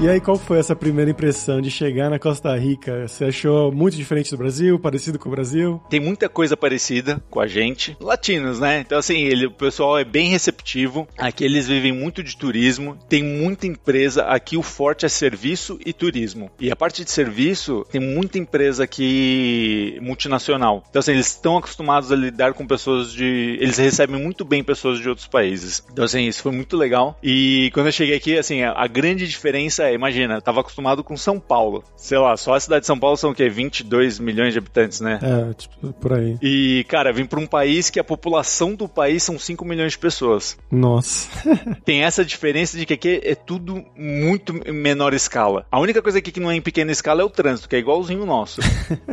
E 0.00 0.08
aí, 0.08 0.18
qual 0.18 0.38
foi 0.38 0.58
essa 0.58 0.74
primeira 0.74 1.10
impressão 1.10 1.60
de 1.60 1.70
chegar 1.70 2.08
na 2.08 2.18
Costa 2.18 2.56
Rica? 2.56 3.06
Você 3.06 3.26
achou 3.26 3.70
muito 3.70 3.98
diferente 3.98 4.30
do 4.30 4.38
Brasil, 4.38 4.78
parecido 4.78 5.18
com 5.18 5.28
o 5.28 5.32
Brasil? 5.32 5.78
Tem 5.90 6.00
muita 6.00 6.26
coisa 6.26 6.56
parecida 6.56 7.22
com 7.28 7.38
a 7.38 7.46
gente. 7.46 7.94
Latinos, 8.00 8.58
né? 8.58 8.80
Então, 8.80 8.98
assim, 8.98 9.18
ele, 9.24 9.44
o 9.44 9.50
pessoal 9.50 9.98
é 9.98 10.04
bem 10.04 10.30
receptivo. 10.30 11.06
Aqui 11.18 11.44
eles 11.44 11.68
vivem 11.68 11.92
muito 11.92 12.22
de 12.22 12.34
turismo. 12.34 12.96
Tem 13.10 13.22
muita 13.22 13.66
empresa. 13.66 14.22
Aqui 14.22 14.56
o 14.56 14.62
forte 14.62 15.04
é 15.04 15.08
serviço 15.10 15.78
e 15.84 15.92
turismo. 15.92 16.50
E 16.58 16.70
a 16.70 16.76
parte 16.76 17.04
de 17.04 17.10
serviço, 17.10 17.84
tem 17.92 18.00
muita 18.00 18.38
empresa 18.38 18.84
aqui 18.84 19.98
multinacional. 20.00 20.82
Então, 20.88 21.00
assim, 21.00 21.12
eles 21.12 21.26
estão 21.26 21.58
acostumados 21.58 22.10
a 22.10 22.16
lidar 22.16 22.54
com 22.54 22.66
pessoas 22.66 23.12
de. 23.12 23.58
Eles 23.60 23.76
recebem 23.76 24.18
muito 24.18 24.46
bem 24.46 24.64
pessoas 24.64 24.98
de 24.98 25.06
outros 25.10 25.26
países. 25.26 25.84
Então, 25.92 26.06
assim, 26.06 26.26
isso 26.26 26.42
foi 26.42 26.52
muito 26.52 26.74
legal. 26.74 27.18
E 27.22 27.70
quando 27.74 27.88
eu 27.88 27.92
cheguei 27.92 28.16
aqui, 28.16 28.38
assim, 28.38 28.62
a 28.62 28.86
grande 28.86 29.28
diferença 29.28 29.89
é 29.90 29.94
imagina, 29.94 30.34
eu 30.34 30.42
tava 30.42 30.60
acostumado 30.60 31.02
com 31.04 31.16
São 31.16 31.38
Paulo. 31.38 31.84
Sei 31.96 32.18
lá, 32.18 32.36
só 32.36 32.54
a 32.54 32.60
cidade 32.60 32.82
de 32.82 32.86
São 32.86 32.98
Paulo 32.98 33.16
são 33.16 33.30
o 33.30 33.34
quê? 33.34 33.48
22 33.48 34.18
milhões 34.18 34.52
de 34.52 34.58
habitantes, 34.58 35.00
né? 35.00 35.18
É, 35.22 35.52
tipo, 35.54 35.92
por 35.94 36.12
aí. 36.12 36.38
E, 36.42 36.84
cara, 36.88 37.12
vim 37.12 37.26
pra 37.26 37.40
um 37.40 37.46
país 37.46 37.90
que 37.90 38.00
a 38.00 38.04
população 38.04 38.74
do 38.74 38.88
país 38.88 39.22
são 39.22 39.38
5 39.38 39.64
milhões 39.64 39.92
de 39.92 39.98
pessoas. 39.98 40.58
Nossa. 40.70 41.28
Tem 41.84 42.04
essa 42.04 42.24
diferença 42.24 42.76
de 42.76 42.86
que 42.86 42.94
aqui 42.94 43.20
é 43.22 43.34
tudo 43.34 43.84
muito 43.96 44.52
menor 44.72 45.14
escala. 45.14 45.66
A 45.70 45.80
única 45.80 46.02
coisa 46.02 46.18
aqui 46.18 46.32
que 46.32 46.40
não 46.40 46.50
é 46.50 46.56
em 46.56 46.60
pequena 46.60 46.92
escala 46.92 47.22
é 47.22 47.24
o 47.24 47.30
trânsito, 47.30 47.68
que 47.68 47.76
é 47.76 47.78
igualzinho 47.78 48.22
o 48.22 48.26
nosso. 48.26 48.60